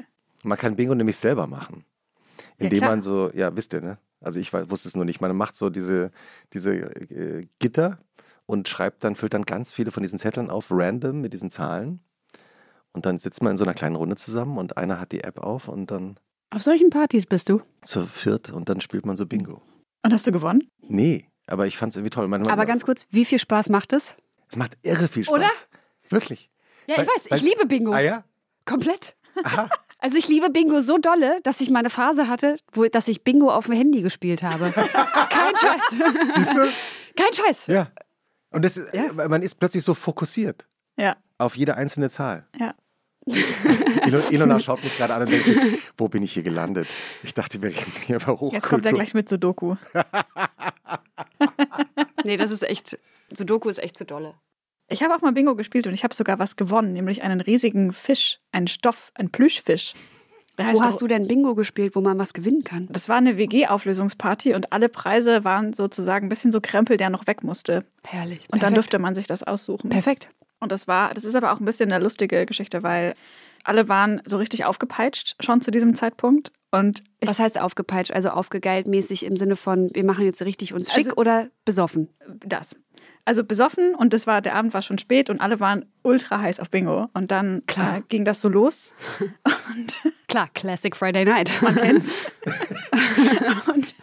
[0.44, 1.86] Man kann Bingo nämlich selber machen.
[2.58, 2.90] Ja, Indem klar.
[2.92, 3.98] man so, ja, wisst ihr, ne?
[4.22, 5.22] Also ich wusste es nur nicht.
[5.22, 6.12] Man macht so diese,
[6.54, 8.00] diese äh, Gitter
[8.46, 12.00] und schreibt dann, füllt dann ganz viele von diesen Zetteln auf, random mit diesen Zahlen.
[12.94, 15.38] Und dann sitzt man in so einer kleinen Runde zusammen und einer hat die App
[15.40, 16.18] auf und dann
[16.50, 17.62] Auf solchen Partys bist du.
[17.82, 19.62] zur viert und dann spielt man so Bingo.
[20.04, 20.70] Und hast du gewonnen?
[20.82, 22.28] Nee, aber ich fand es irgendwie toll.
[22.28, 24.16] Man, man, Aber ganz kurz, wie viel Spaß macht es?
[24.50, 25.36] es macht irre viel Spaß.
[25.36, 25.50] Oder?
[26.10, 26.50] Wirklich.
[26.88, 27.92] Ja, Weil- ich weiß, weil- ich liebe Bingo.
[27.92, 28.24] Ah ja?
[28.66, 29.18] Komplett.
[29.44, 29.70] Aha.
[30.06, 33.24] Also ich liebe Bingo so dolle, dass ich mal eine Phase hatte, wo dass ich
[33.24, 34.72] Bingo auf dem Handy gespielt habe.
[34.72, 36.36] Kein Scheiß.
[36.36, 36.70] Siehst du?
[37.16, 37.66] Kein Scheiß.
[37.66, 37.88] Ja.
[38.52, 41.16] Und das, äh, man ist plötzlich so fokussiert Ja.
[41.40, 42.46] auf jede einzelne Zahl.
[42.60, 42.76] Ja.
[44.06, 45.58] Ilo- Ilona schaut mich gerade an und denkt, sich,
[45.98, 46.88] wo bin ich hier gelandet?
[47.24, 48.54] Ich dachte, wir reden hier über Hochkultur.
[48.54, 49.74] Jetzt kommt er gleich mit Sudoku.
[52.24, 53.00] Nee, das ist echt,
[53.36, 54.36] Sudoku ist echt zu dolle.
[54.88, 57.92] Ich habe auch mal Bingo gespielt und ich habe sogar was gewonnen, nämlich einen riesigen
[57.92, 59.94] Fisch, einen Stoff, einen Plüschfisch.
[60.58, 62.88] Der Wo auch- hast du denn Bingo gespielt, wo man was gewinnen kann?
[62.92, 67.28] Das war eine WG-Auflösungsparty und alle Preise waren sozusagen ein bisschen so Krempel, der noch
[67.28, 67.84] weg musste.
[68.04, 68.40] Herrlich.
[68.52, 68.78] Und dann Perfekt.
[68.78, 69.90] durfte man sich das aussuchen.
[69.90, 70.30] Perfekt.
[70.60, 73.16] Und das war, das ist aber auch ein bisschen eine lustige Geschichte, weil
[73.66, 76.52] alle waren so richtig aufgepeitscht schon zu diesem Zeitpunkt.
[76.72, 78.12] Und Was heißt aufgepeitscht?
[78.14, 82.10] Also aufgegeilt mäßig im Sinne von, wir machen jetzt richtig uns schick Also- oder besoffen?
[82.46, 82.76] das.
[83.26, 86.60] Also besoffen und das war, der Abend war schon spät und alle waren ultra heiß
[86.60, 87.10] auf Bingo.
[87.14, 87.98] Und dann Klar.
[87.98, 88.94] Äh, ging das so los.
[89.76, 89.98] Und
[90.28, 91.52] Klar, Classic Friday Night.
[91.62, 92.32] man kennt's.
[93.74, 93.96] und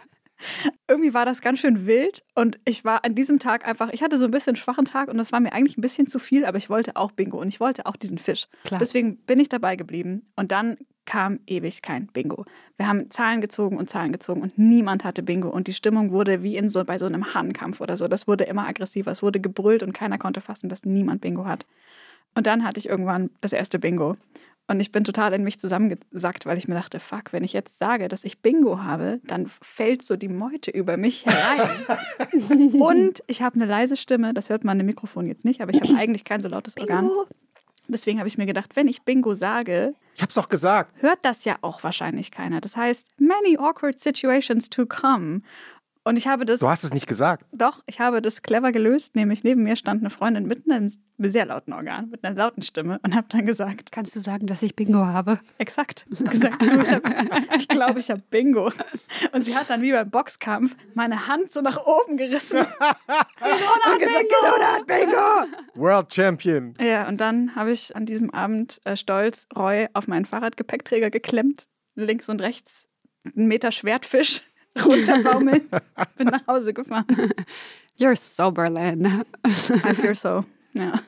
[0.87, 4.17] irgendwie war das ganz schön wild und ich war an diesem Tag einfach, ich hatte
[4.17, 6.45] so ein bisschen einen schwachen Tag und das war mir eigentlich ein bisschen zu viel,
[6.45, 8.47] aber ich wollte auch Bingo und ich wollte auch diesen Fisch.
[8.65, 8.79] Klar.
[8.79, 12.45] Deswegen bin ich dabei geblieben und dann kam ewig kein Bingo.
[12.77, 16.43] Wir haben Zahlen gezogen und Zahlen gezogen und niemand hatte Bingo und die Stimmung wurde
[16.43, 18.07] wie in so bei so einem Hahnenkampf oder so.
[18.07, 21.65] Das wurde immer aggressiver, es wurde gebrüllt und keiner konnte fassen, dass niemand Bingo hat.
[22.35, 24.15] Und dann hatte ich irgendwann das erste Bingo.
[24.67, 27.77] Und ich bin total in mich zusammengesackt, weil ich mir dachte, fuck, wenn ich jetzt
[27.77, 31.69] sage, dass ich Bingo habe, dann fällt so die Meute über mich herein.
[32.79, 35.81] und ich habe eine leise Stimme, das hört man im Mikrofon jetzt nicht, aber ich
[35.81, 37.07] habe eigentlich kein so lautes Organ.
[37.07, 37.27] Bingo.
[37.89, 40.93] Deswegen habe ich mir gedacht, wenn ich Bingo sage, Ich hab's doch gesagt.
[41.01, 42.61] hört das ja auch wahrscheinlich keiner.
[42.61, 45.41] Das heißt, many awkward situations to come.
[46.05, 46.59] Und ich habe das.
[46.59, 47.45] Du hast es nicht gesagt.
[47.53, 49.15] Doch, ich habe das clever gelöst.
[49.15, 52.99] Nämlich neben mir stand eine Freundin mit einem sehr lauten Organ, mit einer lauten Stimme
[53.03, 55.39] und habe dann gesagt: Kannst du sagen, dass ich Bingo habe?
[55.59, 56.05] Exakt.
[56.11, 58.71] Ich, gesagt, ich, hab, ich glaube, ich habe Bingo.
[59.31, 62.59] Und sie hat dann wie beim Boxkampf meine Hand so nach oben gerissen.
[62.59, 65.47] und gesagt: Bingo hat Bingo!
[65.75, 66.73] World Champion.
[66.81, 71.67] Ja, und dann habe ich an diesem Abend äh, stolz Roy auf meinen Fahrradgepäckträger geklemmt.
[71.95, 72.89] Links und rechts
[73.35, 74.41] einen Meter Schwertfisch
[74.85, 75.69] runterbaumelnd,
[76.17, 77.05] bin nach Hause gefahren.
[77.99, 79.23] You're sober, Len.
[79.45, 80.43] I fear so,
[80.73, 80.99] ja.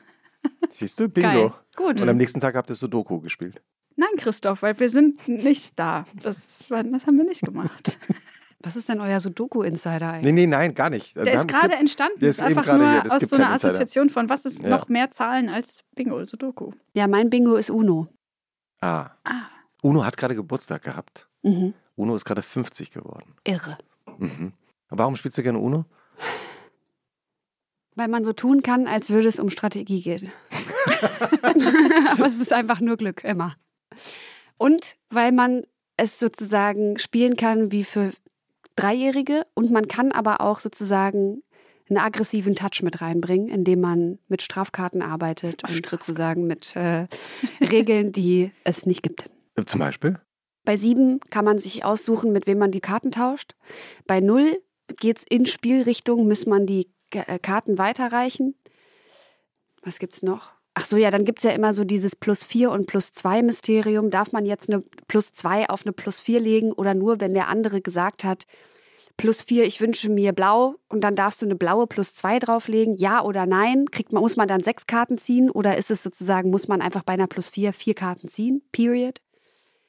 [0.70, 1.28] Siehst du, Bingo.
[1.28, 1.52] Geil.
[1.76, 2.00] Gut.
[2.00, 3.60] Und am nächsten Tag habt ihr Sudoku gespielt.
[3.96, 6.06] Nein, Christoph, weil wir sind nicht da.
[6.22, 6.36] Das,
[6.68, 7.98] das haben wir nicht gemacht.
[8.60, 10.32] Was ist denn euer Sudoku-Insider eigentlich?
[10.32, 11.16] Nee, nee, nein, gar nicht.
[11.16, 12.18] Der Wir ist haben- gerade gibt- entstanden.
[12.20, 13.12] der Das ist einfach nur hier.
[13.12, 13.50] Aus so einer.
[13.50, 14.68] Assoziation von, was ist Ja.
[14.68, 16.72] noch mehr Zahlen als Bingo, Sudoku.
[16.94, 18.08] Ja, mein Bingo ist Uno.
[18.80, 19.10] Ah.
[19.24, 19.42] Ah.
[19.82, 21.28] Uno hat gerade Geburtstag gehabt.
[21.42, 21.74] Mhm.
[21.96, 23.34] Uno ist gerade 50 geworden.
[23.44, 23.76] Irre.
[24.18, 24.52] Mhm.
[24.88, 25.84] Warum spielst du gerne Uno?
[27.94, 30.30] Weil man so tun kann, als würde es um Strategie gehen.
[32.10, 33.56] Aber es ist einfach nur Glück, immer.
[34.58, 35.64] Und weil man
[35.96, 38.12] es sozusagen spielen kann wie für
[38.76, 41.42] Dreijährige und man kann aber auch sozusagen
[41.88, 47.06] einen aggressiven Touch mit reinbringen, indem man mit Strafkarten arbeitet und sozusagen mit äh,
[47.60, 49.30] Regeln, die es nicht gibt.
[49.64, 50.18] Zum Beispiel?
[50.66, 53.54] Bei sieben kann man sich aussuchen, mit wem man die Karten tauscht.
[54.06, 54.60] Bei null
[54.98, 58.56] geht es in Spielrichtung, muss man die äh, Karten weiterreichen.
[59.82, 60.50] Was gibt's noch?
[60.74, 63.42] Ach so, ja, dann gibt es ja immer so dieses Plus 4 und Plus 2
[63.42, 64.10] Mysterium.
[64.10, 67.46] Darf man jetzt eine Plus 2 auf eine Plus 4 legen oder nur, wenn der
[67.46, 68.44] andere gesagt hat,
[69.16, 72.96] Plus 4, ich wünsche mir blau und dann darfst du eine blaue Plus 2 drauflegen?
[72.96, 73.88] Ja oder nein?
[73.92, 77.04] Kriegt man, muss man dann sechs Karten ziehen oder ist es sozusagen, muss man einfach
[77.04, 78.62] bei einer Plus 4 vier Karten ziehen?
[78.72, 79.20] Period.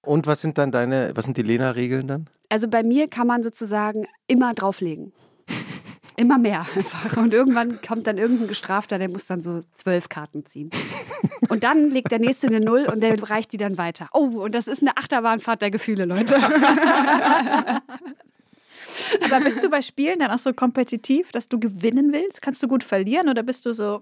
[0.08, 2.30] Und was sind dann deine, was sind die Lena-Regeln dann?
[2.50, 5.12] Also bei mir kann man sozusagen immer drauflegen.
[6.20, 7.16] Immer mehr einfach.
[7.18, 10.72] Und irgendwann kommt dann irgendein Gestrafter, der muss dann so zwölf Karten ziehen.
[11.48, 14.10] Und dann legt der nächste eine Null und der reicht die dann weiter.
[14.14, 16.36] Oh, und das ist eine Achterbahnfahrt der Gefühle, Leute.
[19.22, 22.42] Aber bist du bei Spielen dann auch so kompetitiv, dass du gewinnen willst?
[22.42, 24.02] Kannst du gut verlieren oder bist du so,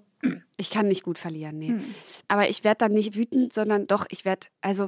[0.56, 1.70] Ich kann nicht gut verlieren, nee.
[1.70, 1.84] Hm.
[2.30, 4.88] Aber ich werde dann nicht wütend, sondern doch, ich werde, also,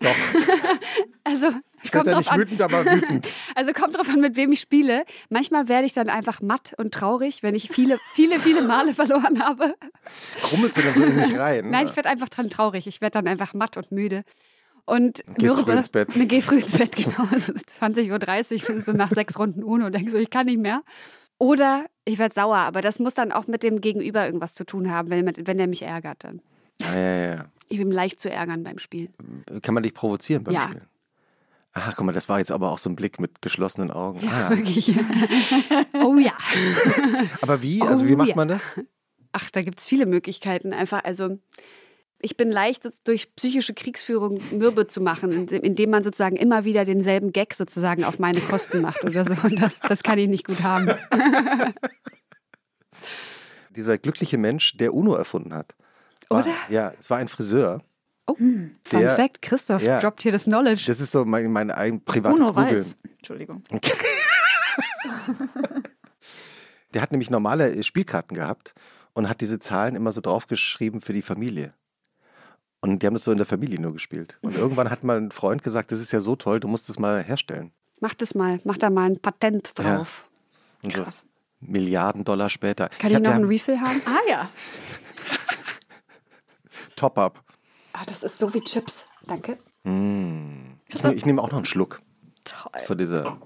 [0.00, 0.14] Doch.
[1.24, 1.48] also,
[1.82, 2.38] Ich kommt werde drauf nicht an.
[2.40, 3.32] wütend, aber wütend.
[3.54, 5.04] Also kommt drauf an, mit wem ich spiele.
[5.30, 9.42] Manchmal werde ich dann einfach matt und traurig, wenn ich viele, viele, viele Male verloren
[9.42, 9.74] habe.
[10.42, 11.70] Krummelst du dann so in dich rein?
[11.70, 12.86] Nein, ich werde einfach dran traurig.
[12.86, 14.22] Ich werde dann einfach matt und müde.
[14.84, 15.72] Und Gehst mürbe.
[15.72, 16.16] früh ins Bett.
[16.16, 17.26] Ne, geh früh ins Bett, genau.
[17.34, 20.60] Es ist 20.30 Uhr, so nach sechs Runden Uno und denke so, ich kann nicht
[20.60, 20.82] mehr.
[21.38, 24.90] Oder ich werde sauer, aber das muss dann auch mit dem Gegenüber irgendwas zu tun
[24.90, 26.40] haben, wenn, wenn er mich ärgert dann.
[26.82, 27.44] Ah, ja, ja, ja.
[27.68, 29.12] Ich bin leicht zu ärgern beim Spielen.
[29.62, 30.62] Kann man dich provozieren beim Ja.
[30.62, 30.82] Spielen?
[31.74, 34.20] Ach, guck mal, das war jetzt aber auch so ein Blick mit geschlossenen Augen.
[34.24, 34.50] Ja, ah.
[34.50, 34.88] wirklich.
[36.02, 36.32] oh ja.
[37.42, 37.82] Aber wie?
[37.82, 38.34] Also wie Oh, macht ja.
[38.36, 38.62] man das?
[39.32, 40.72] Ach, da gibt es viele Möglichkeiten.
[40.72, 41.38] Einfach, also
[42.20, 46.84] ich bin leicht durch psychische Kriegsführung mürbe zu machen, indem- indem man sozusagen immer wieder
[46.84, 49.34] denselben Gag sozusagen auf meine Kosten macht oder so.
[49.46, 50.88] Und das, das kann ich nicht gut haben.
[53.76, 55.76] Dieser glückliche Mensch, der Uno erfunden hat.
[56.28, 56.54] War, Oder?
[56.68, 57.82] Ja, es war ein Friseur.
[58.26, 59.98] Oh, Fun Der- Fact, Christoph ja.
[60.00, 60.84] droppt hier das Knowledge.
[60.86, 62.74] Das ist so mein, mein eigen privates Uno Googeln.
[62.76, 62.96] Walz?
[63.18, 63.62] Entschuldigung.
[66.94, 68.74] Der hat nämlich normale äh, Spielkarten gehabt
[69.12, 71.72] und hat diese Zahlen immer so draufgeschrieben für die Familie.
[72.80, 74.38] Und die haben das so in der Familie nur gespielt.
[74.42, 76.98] Und irgendwann hat mal ein Freund gesagt, das ist ja so toll, du musst es
[76.98, 77.72] mal herstellen.
[78.00, 80.24] Mach das mal, mach da mal ein Patent drauf.
[80.82, 81.24] So Krass.
[81.60, 82.88] Milliarden Dollar später.
[83.00, 84.00] Kann ich, hab- noch einen Refill haben?
[84.06, 84.48] Ah ja.
[86.98, 87.42] Top-up.
[87.92, 89.04] Ah, das ist so wie Chips.
[89.26, 89.58] Danke.
[89.84, 90.74] Mm.
[90.88, 92.00] Ich, nehm- ich nehme auch noch einen Schluck
[92.44, 92.82] Toll.
[92.84, 93.38] von dieser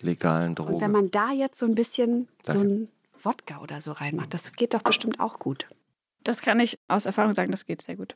[0.00, 2.68] legalen Und wenn man da jetzt so ein bisschen so Danke.
[2.68, 2.88] ein
[3.22, 5.66] Wodka oder so reinmacht, das geht doch bestimmt auch gut.
[6.24, 8.14] Das kann ich aus Erfahrung sagen, das geht sehr gut.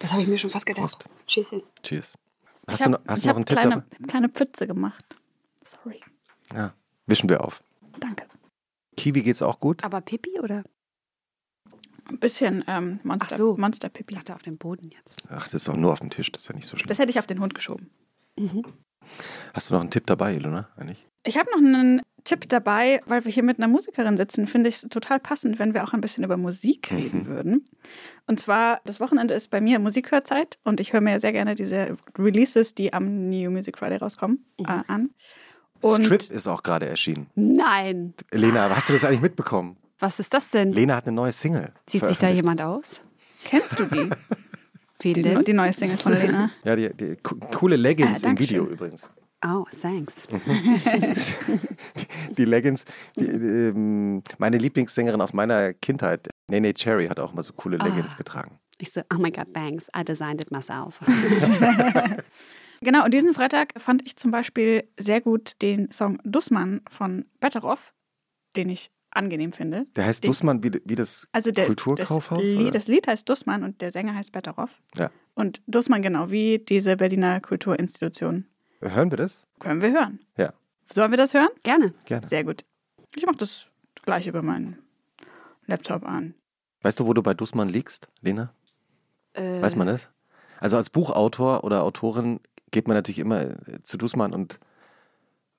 [0.00, 0.82] Das habe ich mir schon fast gedacht.
[0.82, 1.04] Prost.
[1.26, 1.62] Tschüsschen.
[1.82, 2.14] Cheers.
[2.66, 4.06] Hast ich du hab- noch, hast ich noch einen Tipp kleine, dabei?
[4.06, 5.04] kleine Pütze gemacht.
[5.64, 6.00] Sorry.
[6.54, 6.72] Ja.
[7.06, 7.62] Wischen wir auf.
[7.98, 8.26] Danke.
[8.96, 9.82] Kiwi geht's auch gut?
[9.84, 10.64] Aber Pipi oder?
[12.10, 13.56] Ein bisschen ähm, Monster, Ach so.
[13.56, 15.14] Monster Ich dachte auf dem Boden jetzt.
[15.28, 16.88] Ach, das ist auch nur auf dem Tisch, das ist ja nicht so schlimm.
[16.88, 17.90] Das hätte ich auf den Hund geschoben.
[19.54, 20.68] Hast du noch einen Tipp dabei, Ilona?
[20.76, 21.06] Eigentlich?
[21.24, 24.80] Ich habe noch einen Tipp dabei, weil wir hier mit einer Musikerin sitzen, finde ich
[24.90, 27.26] total passend, wenn wir auch ein bisschen über Musik reden Mhm.
[27.26, 27.68] würden.
[28.26, 31.96] Und zwar, das Wochenende ist bei mir Musikhörzeit und ich höre mir sehr gerne diese
[32.18, 35.10] Releases, die am New Music Friday rauskommen, äh, an.
[35.82, 37.28] Und Strip ist auch gerade erschienen.
[37.34, 38.12] Nein.
[38.32, 39.76] Lena, hast du das eigentlich mitbekommen?
[40.00, 40.72] Was ist das denn?
[40.72, 41.72] Lena hat eine neue Single.
[41.86, 43.00] Zieht sich da jemand aus?
[43.44, 44.10] kennst du die?
[45.02, 45.44] Wen Die, denn?
[45.44, 46.50] die neue Single von Lena.
[46.64, 48.38] Ja, die, die co- coole Leggings Ah, im.
[48.38, 49.08] Video übrigens.
[49.42, 50.26] Oh, thanks.
[52.36, 52.84] die Leggings,
[53.16, 58.12] die, ähm, meine Lieblingssängerin aus meiner Kindheit, Nene Cherry, hat auch immer so coole Leggings
[58.12, 58.16] Ah.
[58.18, 58.58] getragen.
[58.76, 59.86] Ich so, oh my God, thanks.
[59.96, 61.00] I designed it myself.
[62.82, 67.92] Genau, und diesen Freitag fand ich zum Beispiel sehr gut den Song Dussmann von Betteroff,
[68.56, 69.86] den ich angenehm finde.
[69.96, 72.38] Der heißt Den- Dussmann wie, wie das Also der, Kulturkaufhaus?
[72.42, 72.62] Das oder?
[72.64, 74.70] Lied, das Lied heißt Dussmann und der Sänger heißt Betteroff.
[74.96, 75.10] Ja.
[75.34, 78.46] Und Dussmann genau wie diese Berliner Kulturinstitution.
[78.80, 79.44] Hören wir das?
[79.58, 80.20] Können wir hören.
[80.36, 80.52] Ja,
[80.92, 81.50] Sollen wir das hören?
[81.62, 81.94] Gerne.
[82.04, 82.26] gerne.
[82.26, 82.64] Sehr gut.
[83.14, 83.70] Ich mache das
[84.02, 84.78] gleich über meinen
[85.66, 86.34] Laptop an.
[86.82, 88.52] Weißt du, wo du bei Dussmann liegst, Lena?
[89.34, 90.10] Äh, Weiß man das?
[90.58, 92.40] Also als Buchautor oder Autorin
[92.70, 93.54] geht man natürlich immer
[93.84, 94.58] zu Dussmann und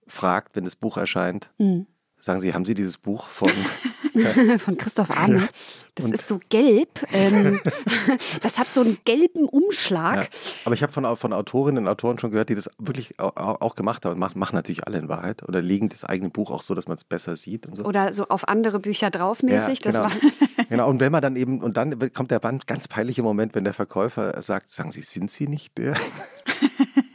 [0.08, 1.88] fragt, wenn das Buch erscheint, hm.
[2.22, 3.52] Sagen Sie, haben Sie dieses Buch von
[4.60, 5.48] Von Christoph Arne.
[5.96, 6.90] Das Und- ist so gelb.
[7.14, 7.62] Ähm,
[8.42, 10.16] das hat so einen gelben Umschlag.
[10.24, 10.28] Ja.
[10.66, 13.58] Aber ich habe von, von Autorinnen und Autoren schon gehört, die das wirklich au- au-
[13.62, 14.20] auch gemacht haben.
[14.20, 15.44] Machen, machen natürlich alle in Wahrheit.
[15.48, 17.86] Oder legen das eigene Buch auch so, dass man es besser sieht so.
[17.86, 19.82] Oder so auf andere Bücher draufmäßig.
[19.86, 20.08] Ja, genau.
[20.70, 20.90] genau.
[20.90, 23.74] Und wenn man dann eben, und dann kommt der Band, ganz peinliche Moment, wenn der
[23.74, 25.94] Verkäufer sagt, sagen Sie, sind Sie nicht der?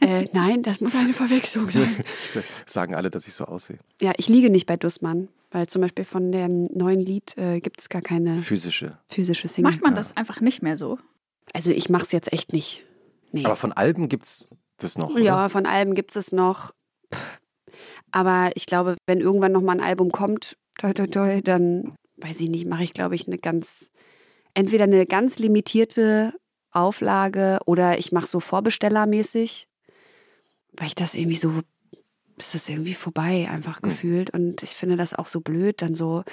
[0.07, 1.93] Äh, nein, das muss eine Verwechslung sein.
[2.65, 3.77] sagen alle, dass ich so aussehe.
[4.01, 7.81] Ja, ich liege nicht bei Dussmann, weil zum Beispiel von dem neuen Lied äh, gibt
[7.81, 8.97] es gar keine Physische.
[9.09, 9.69] physische Single.
[9.69, 10.97] Macht man das einfach nicht mehr so?
[11.53, 12.85] Also ich mache es jetzt echt nicht.
[13.33, 13.43] Nee.
[13.43, 15.09] Aber von Alben gibt es das noch.
[15.09, 15.21] Oder?
[15.21, 16.71] Ja, von Alben gibt es noch.
[17.13, 17.39] Pff.
[18.11, 22.39] Aber ich glaube, wenn irgendwann noch mal ein Album kommt, toi toi toi, dann weiß
[22.39, 23.89] ich nicht, mache ich glaube ich eine ganz
[24.53, 26.33] entweder eine ganz limitierte
[26.71, 29.67] Auflage oder ich mache so vorbestellermäßig,
[30.77, 31.61] weil ich das irgendwie so
[32.39, 33.89] es ist irgendwie vorbei einfach Hm.
[33.89, 36.23] gefühlt und ich finde das auch so blöd, dann so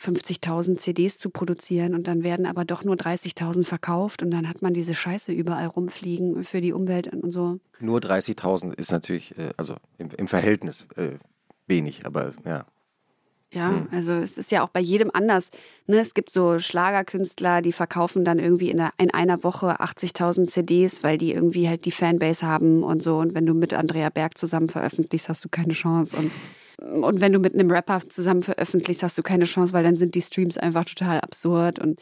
[0.00, 4.62] 50.000 CDs zu produzieren und dann werden aber doch nur 30.000 verkauft und dann hat
[4.62, 7.58] man diese Scheiße überall rumfliegen für die Umwelt und so.
[7.80, 11.18] Nur 30.000 ist natürlich, äh, also im, im Verhältnis äh,
[11.66, 12.64] wenig, aber ja.
[13.52, 13.88] Ja, Hm.
[13.92, 15.48] also es ist ja auch bei jedem anders.
[15.86, 15.98] Ne?
[16.00, 21.02] Es gibt so Schlagerkünstler, die verkaufen dann irgendwie in, einer, in einer Woche 80.000 CDs,
[21.02, 23.16] weil die irgendwie halt die Fanbase haben und so.
[23.18, 26.14] Und wenn du mit Andrea Berg zusammen veröffentlichst, hast du keine Chance.
[26.16, 29.96] Und, und wenn du mit einem Rapper zusammen veröffentlichst, hast du keine Chance, weil dann
[29.96, 31.78] sind die Streams einfach total absurd.
[31.78, 31.98] Und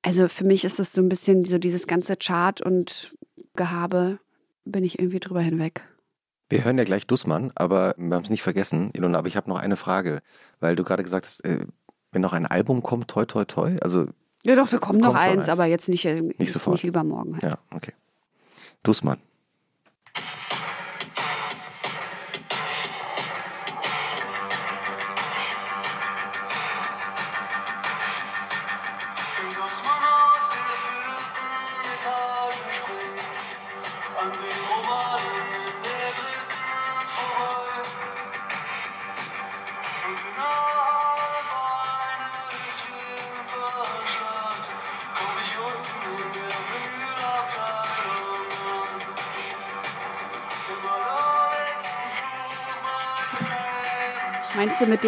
[0.00, 3.14] also für mich ist das so ein bisschen so dieses ganze Chart und
[3.54, 4.18] Gehabe,
[4.64, 5.82] bin ich irgendwie drüber hinweg.
[6.50, 9.48] Wir hören ja gleich Dussmann, aber wir haben es nicht vergessen, Ilona, aber ich habe
[9.50, 10.20] noch eine Frage,
[10.60, 11.60] weil du gerade gesagt hast, äh,
[12.12, 14.06] wenn noch ein Album kommt, toi toi toi, also
[14.44, 15.48] Ja, doch, da kommt noch eins, eins.
[15.50, 16.76] aber jetzt nicht, äh, jetzt sofort.
[16.76, 17.34] nicht übermorgen.
[17.34, 17.42] Halt.
[17.44, 17.92] ja, okay.
[18.82, 19.18] Dussmann.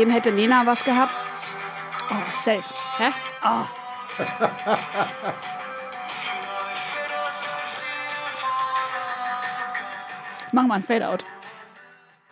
[0.00, 1.12] Dem hätte Nena was gehabt?
[2.10, 2.64] Oh, safe.
[2.98, 3.10] Hä?
[3.44, 3.66] Oh,
[4.18, 4.26] ein
[10.52, 11.18] mach mal ein Fadeout.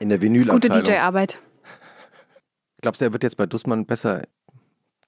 [0.01, 0.83] In der Gute Vinylabteilung.
[0.83, 1.41] DJ-Arbeit.
[2.81, 4.23] Glaubst du, er wird jetzt bei Dussmann besser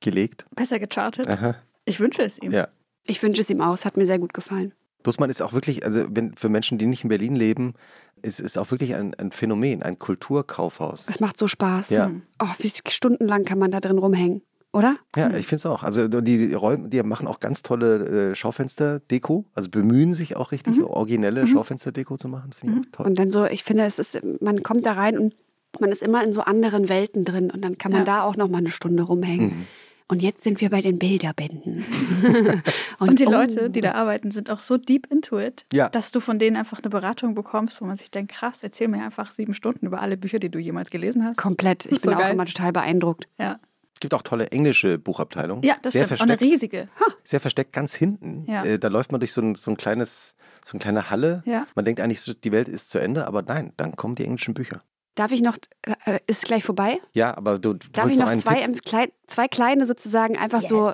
[0.01, 0.47] gelegt?
[0.55, 1.27] Besser gechartet.
[1.29, 1.57] Aha.
[1.85, 2.53] Ich wünsche es ihm.
[2.53, 2.69] Ja.
[3.05, 4.75] Ich wünsche es ihm aus, hat mir sehr gut gefallen.
[5.03, 7.75] Dussmann ist auch wirklich, also wenn, für Menschen, die nicht in Berlin leben,
[8.23, 11.07] ist es auch wirklich ein, ein Phänomen, ein Kulturkaufhaus.
[11.09, 11.91] Es macht so Spaß.
[11.91, 12.11] Ja.
[12.43, 14.43] Oh, wie stundenlang kann man da drin rumhängen,
[14.73, 14.97] oder?
[15.17, 15.83] Ja, ich finde es auch.
[15.83, 20.83] Also die Räume, die machen auch ganz tolle äh, Schaufenster-Deko, also bemühen sich auch richtig,
[20.83, 22.53] originelle Schaufenster-Deko zu machen.
[22.53, 23.07] Finde ich auch toll.
[23.07, 25.35] Und dann so, ich finde, es ist, man kommt da rein und
[25.81, 28.05] man ist immer in so anderen Welten drin und dann kann man Ja.
[28.05, 29.67] da auch noch mal eine Stunde rumhängen.
[30.11, 31.85] Und jetzt sind wir bei den Bilderbänden.
[32.99, 35.89] Und die oh, Leute, die da arbeiten, sind auch so deep into it, Ja.
[35.89, 39.03] dass du von denen einfach eine Beratung bekommst, wo man sich denkt, krass, erzähl mir
[39.05, 41.37] einfach sieben Stunden über alle Bücher, die du jemals gelesen hast.
[41.39, 41.87] Komplett.
[41.87, 42.33] Ich ist bin so auch geil.
[42.35, 43.29] immer total beeindruckt.
[43.39, 43.61] Ja,
[43.95, 45.63] Es gibt auch tolle englische Buchabteilungen.
[45.63, 46.21] ja das sehr stimmt.
[46.21, 46.89] Auch eine versteckt, riesige.
[47.23, 48.45] sehr versteckt ganz hinten.
[48.49, 48.65] Ja.
[48.65, 50.35] Äh, da läuft man durch so ein, so ein kleines,
[50.65, 51.43] so eine kleine Halle.
[51.47, 51.67] Ja.
[51.77, 54.83] Man denkt eigentlich, die Welt ist zu Ende, aber nein, dann kommen die englischen Bücher.
[55.15, 57.01] Darf ich noch, äh, äh, ist gleich vorbei?
[57.13, 58.65] Ja, aber du Darf willst ich noch noch einen zwei, Tipp?
[58.65, 60.93] ähm, klei- zwei kleine sozusagen, einfach so,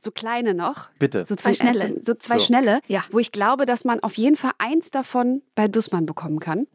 [0.00, 0.90] so kleine noch?
[0.98, 1.24] Bitte.
[1.24, 1.94] So Zwei zum- äh, schnelle.
[1.96, 2.44] So, so zwei So.
[2.46, 3.04] schnelle, Ja.
[3.10, 6.66] wo ich glaube, dass man auf jeden Fall eins davon bei Dussmann bekommen kann.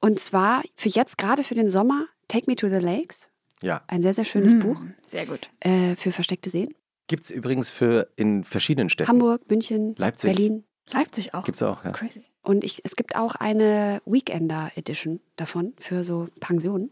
[0.00, 3.28] Und zwar für jetzt gerade für den Sommer Take Me to the Lakes.
[3.62, 3.82] Ja.
[3.88, 5.50] Ein sehr, sehr schönes Hm, Buch Sehr gut.
[5.60, 6.72] äh, für versteckte Seen.
[7.08, 9.08] Gibt es übrigens für in verschiedenen Städten.
[9.08, 10.30] Hamburg, München, Leipzig.
[10.36, 10.64] Berlin.
[10.90, 11.42] Leipzig auch.
[11.44, 11.90] Gibt es auch, ja.
[11.90, 12.24] Crazy.
[12.48, 16.90] Und ich, es gibt auch eine Weekender Edition davon für so Pensionen.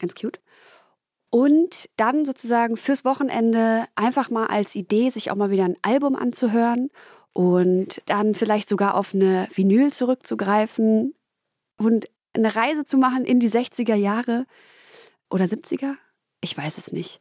[0.00, 0.40] Ganz cute.
[1.30, 6.16] Und dann sozusagen fürs Wochenende einfach mal als Idee, sich auch mal wieder ein Album
[6.16, 6.90] anzuhören
[7.32, 11.14] und dann vielleicht sogar auf eine Vinyl zurückzugreifen
[11.78, 14.46] und eine Reise zu machen in die 60er Jahre
[15.30, 15.94] oder 70er?
[16.40, 17.20] Ich weiß es nicht.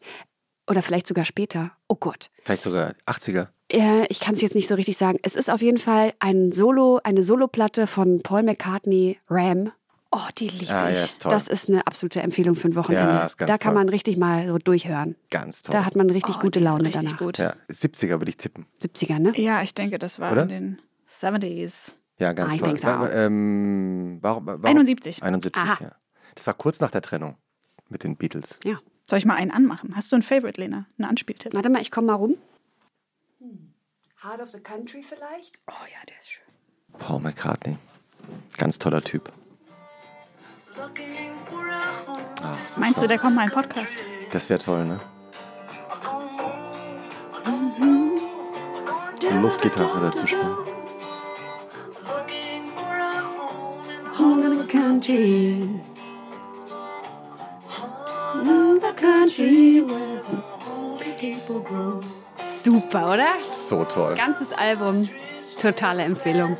[0.67, 1.77] Oder vielleicht sogar später.
[1.87, 2.31] Oh Gott.
[2.43, 3.49] Vielleicht sogar 80er.
[3.71, 5.19] Äh, Ich kann es jetzt nicht so richtig sagen.
[5.23, 9.71] Es ist auf jeden Fall ein Solo, eine Soloplatte von Paul McCartney, Ram.
[10.13, 10.97] Oh, die liebe Ah, ich.
[10.97, 11.31] ja, ist toll.
[11.31, 13.13] Das ist eine absolute Empfehlung für ein Wochenende.
[13.13, 13.83] Ja, ist ganz da kann toll.
[13.83, 15.15] man richtig mal so durchhören.
[15.29, 15.71] Ganz toll.
[15.71, 17.17] Da hat man richtig oh, gute Laune richtig danach.
[17.17, 17.37] gut.
[17.37, 18.65] ja, 70er würde ich tippen.
[18.83, 19.31] 70er, ne?
[19.39, 20.43] Ja, ich denke, das war Oder?
[20.43, 21.93] in den 70s.
[22.19, 22.67] Ja, ganz Ah, toll.
[22.67, 23.01] denk's Wa- auch.
[23.03, 24.65] wa- ähm, warum, warum?
[24.65, 25.23] 71.
[25.23, 25.77] 71, Aha.
[25.81, 25.91] ja.
[26.35, 27.37] Das war kurz nach der Trennung
[27.87, 28.59] mit den Beatles.
[29.09, 29.95] Soll ich mal einen anmachen?
[29.95, 30.85] Hast du ein Favorite, Lena?
[30.97, 31.53] Einen Anspieltipp?
[31.53, 32.35] Warte mal, ich komme mal rum.
[34.23, 35.59] Heart of the Country vielleicht?
[35.67, 36.45] Oh ja, der ist schön.
[36.99, 37.77] Paul McCartney.
[38.57, 39.31] Ganz toller Typ.
[42.67, 44.03] Ist Meinst du, der kommt mal in Podcast?
[44.31, 44.99] Das wäre toll, ne?
[49.21, 50.57] So Luftgitarre dazu spielen.
[62.63, 63.27] Super, oder?
[63.53, 64.15] So toll.
[64.15, 65.09] Ganzes Album.
[65.61, 66.57] Totale Empfehlung.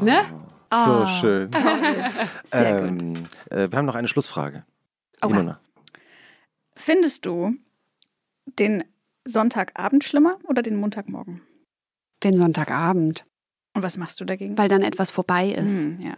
[0.00, 0.24] Ne?
[0.70, 1.06] So Ah.
[1.20, 1.50] schön.
[2.52, 4.64] ähm, äh, wir haben noch eine Schlussfrage.
[5.22, 5.30] Oha.
[5.30, 5.60] Ilona.
[6.76, 7.54] Findest du
[8.58, 8.84] den
[9.26, 11.40] Sonntagabend schlimmer oder den Montagmorgen?
[12.22, 13.24] Den Sonntagabend,
[13.74, 14.56] Und was machst du dagegen?
[14.58, 15.68] weil dann etwas vorbei ist.
[15.70, 16.14] Hm, ja.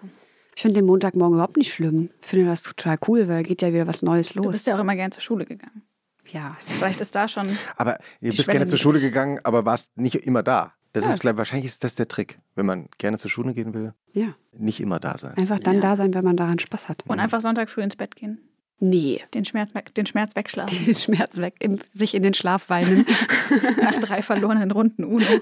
[0.57, 2.11] Ich finde den Montagmorgen überhaupt nicht schlimm.
[2.23, 4.53] Ich finde das total cool, weil geht ja wieder was Neues Du los.
[4.53, 5.83] bist ja auch immer gern zur Schule gegangen.
[6.31, 7.49] Ja, Vielleicht ist da schon.
[7.77, 10.73] Aber ihr bist Schwelle gerne zur Schule gegangen, aber warst nicht immer da.
[10.93, 11.13] Das Ja.
[11.13, 12.39] ist, glaub, wahrscheinlich ist das der Trick.
[12.55, 14.35] Wenn man gerne zur Schule gehen will, ja.
[14.57, 15.37] nicht immer da sein.
[15.37, 15.81] Einfach dann Ja.
[15.81, 17.03] da sein, wenn man daran Spaß hat.
[17.09, 18.39] Und einfach Sonntag früh ins Bett gehen.
[18.85, 19.23] Nee.
[19.33, 20.85] Den Schmerz, den Schmerz wegschlafen.
[20.85, 23.07] Den Schmerz weg, im, sich in den Schlaf weinen.
[23.81, 25.25] Nach drei verlorenen Runden Uno.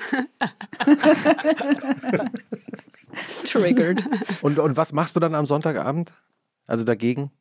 [3.45, 4.05] Triggered.
[4.43, 6.13] Und, und was machst du dann am Sonntagabend?
[6.69, 7.33] Also dagegen?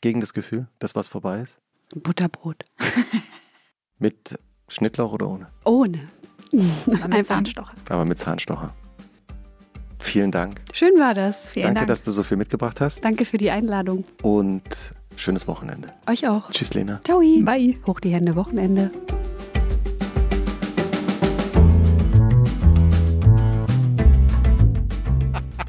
[0.00, 1.58] Gegen das Gefühl, dass was vorbei ist?
[1.94, 2.64] Butterbrot.
[3.98, 4.38] Mit
[4.68, 5.48] Schnittlauch oder ohne?
[5.64, 6.08] Ohne.
[6.86, 7.36] Aber mit Einfach.
[7.36, 7.74] Zahnstocher.
[7.90, 8.74] Aber mit Zahnstocher.
[10.00, 10.60] Vielen Dank.
[10.72, 11.50] Schön war das.
[11.50, 11.88] Vielen Danke, Dank.
[11.88, 13.04] dass du so viel mitgebracht hast.
[13.04, 14.04] Danke für die Einladung.
[14.22, 14.92] Und
[15.22, 15.88] schönes Wochenende.
[16.08, 16.50] Euch auch.
[16.50, 17.00] Tschüss, Lena.
[17.04, 17.20] Ciao.
[17.20, 17.78] Bye.
[17.86, 18.90] Hoch die Hände, Wochenende.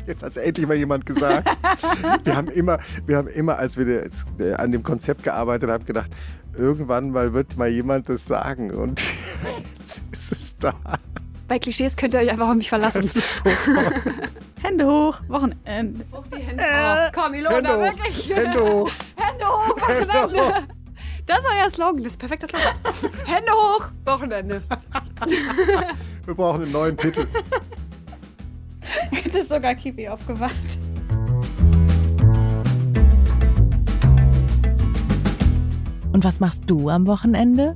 [0.06, 1.49] Jetzt hat es endlich mal jemand gesagt.
[2.24, 6.12] wir haben immer, wir haben immer, als wir äh, an dem Konzept gearbeitet haben, gedacht,
[6.58, 8.72] irgendwann mal wird mal jemand das sagen.
[8.72, 9.01] Und
[9.80, 10.74] jetzt ist es da.
[11.48, 13.02] Bei Klischees könnt ihr euch einfach auf mich verlassen.
[13.02, 13.94] Das ist so toll.
[14.62, 15.20] Hände hoch.
[15.28, 16.06] Wochenende.
[16.12, 16.64] Hoch die Hände.
[16.64, 17.82] Äh, oh, komm, Ilona, Hände hoch.
[17.82, 18.30] wirklich.
[18.30, 18.91] Hände hoch.
[19.16, 20.68] Hände hoch, Wochenende.
[21.26, 22.76] Das ist euer Slogan, das ist perfekter Slogan.
[23.26, 24.62] Hände hoch, Wochenende.
[26.26, 27.28] Wir brauchen einen neuen Titel.
[29.12, 30.54] Jetzt ist sogar Kiwi aufgewacht.
[36.12, 37.76] Und was machst du am Wochenende?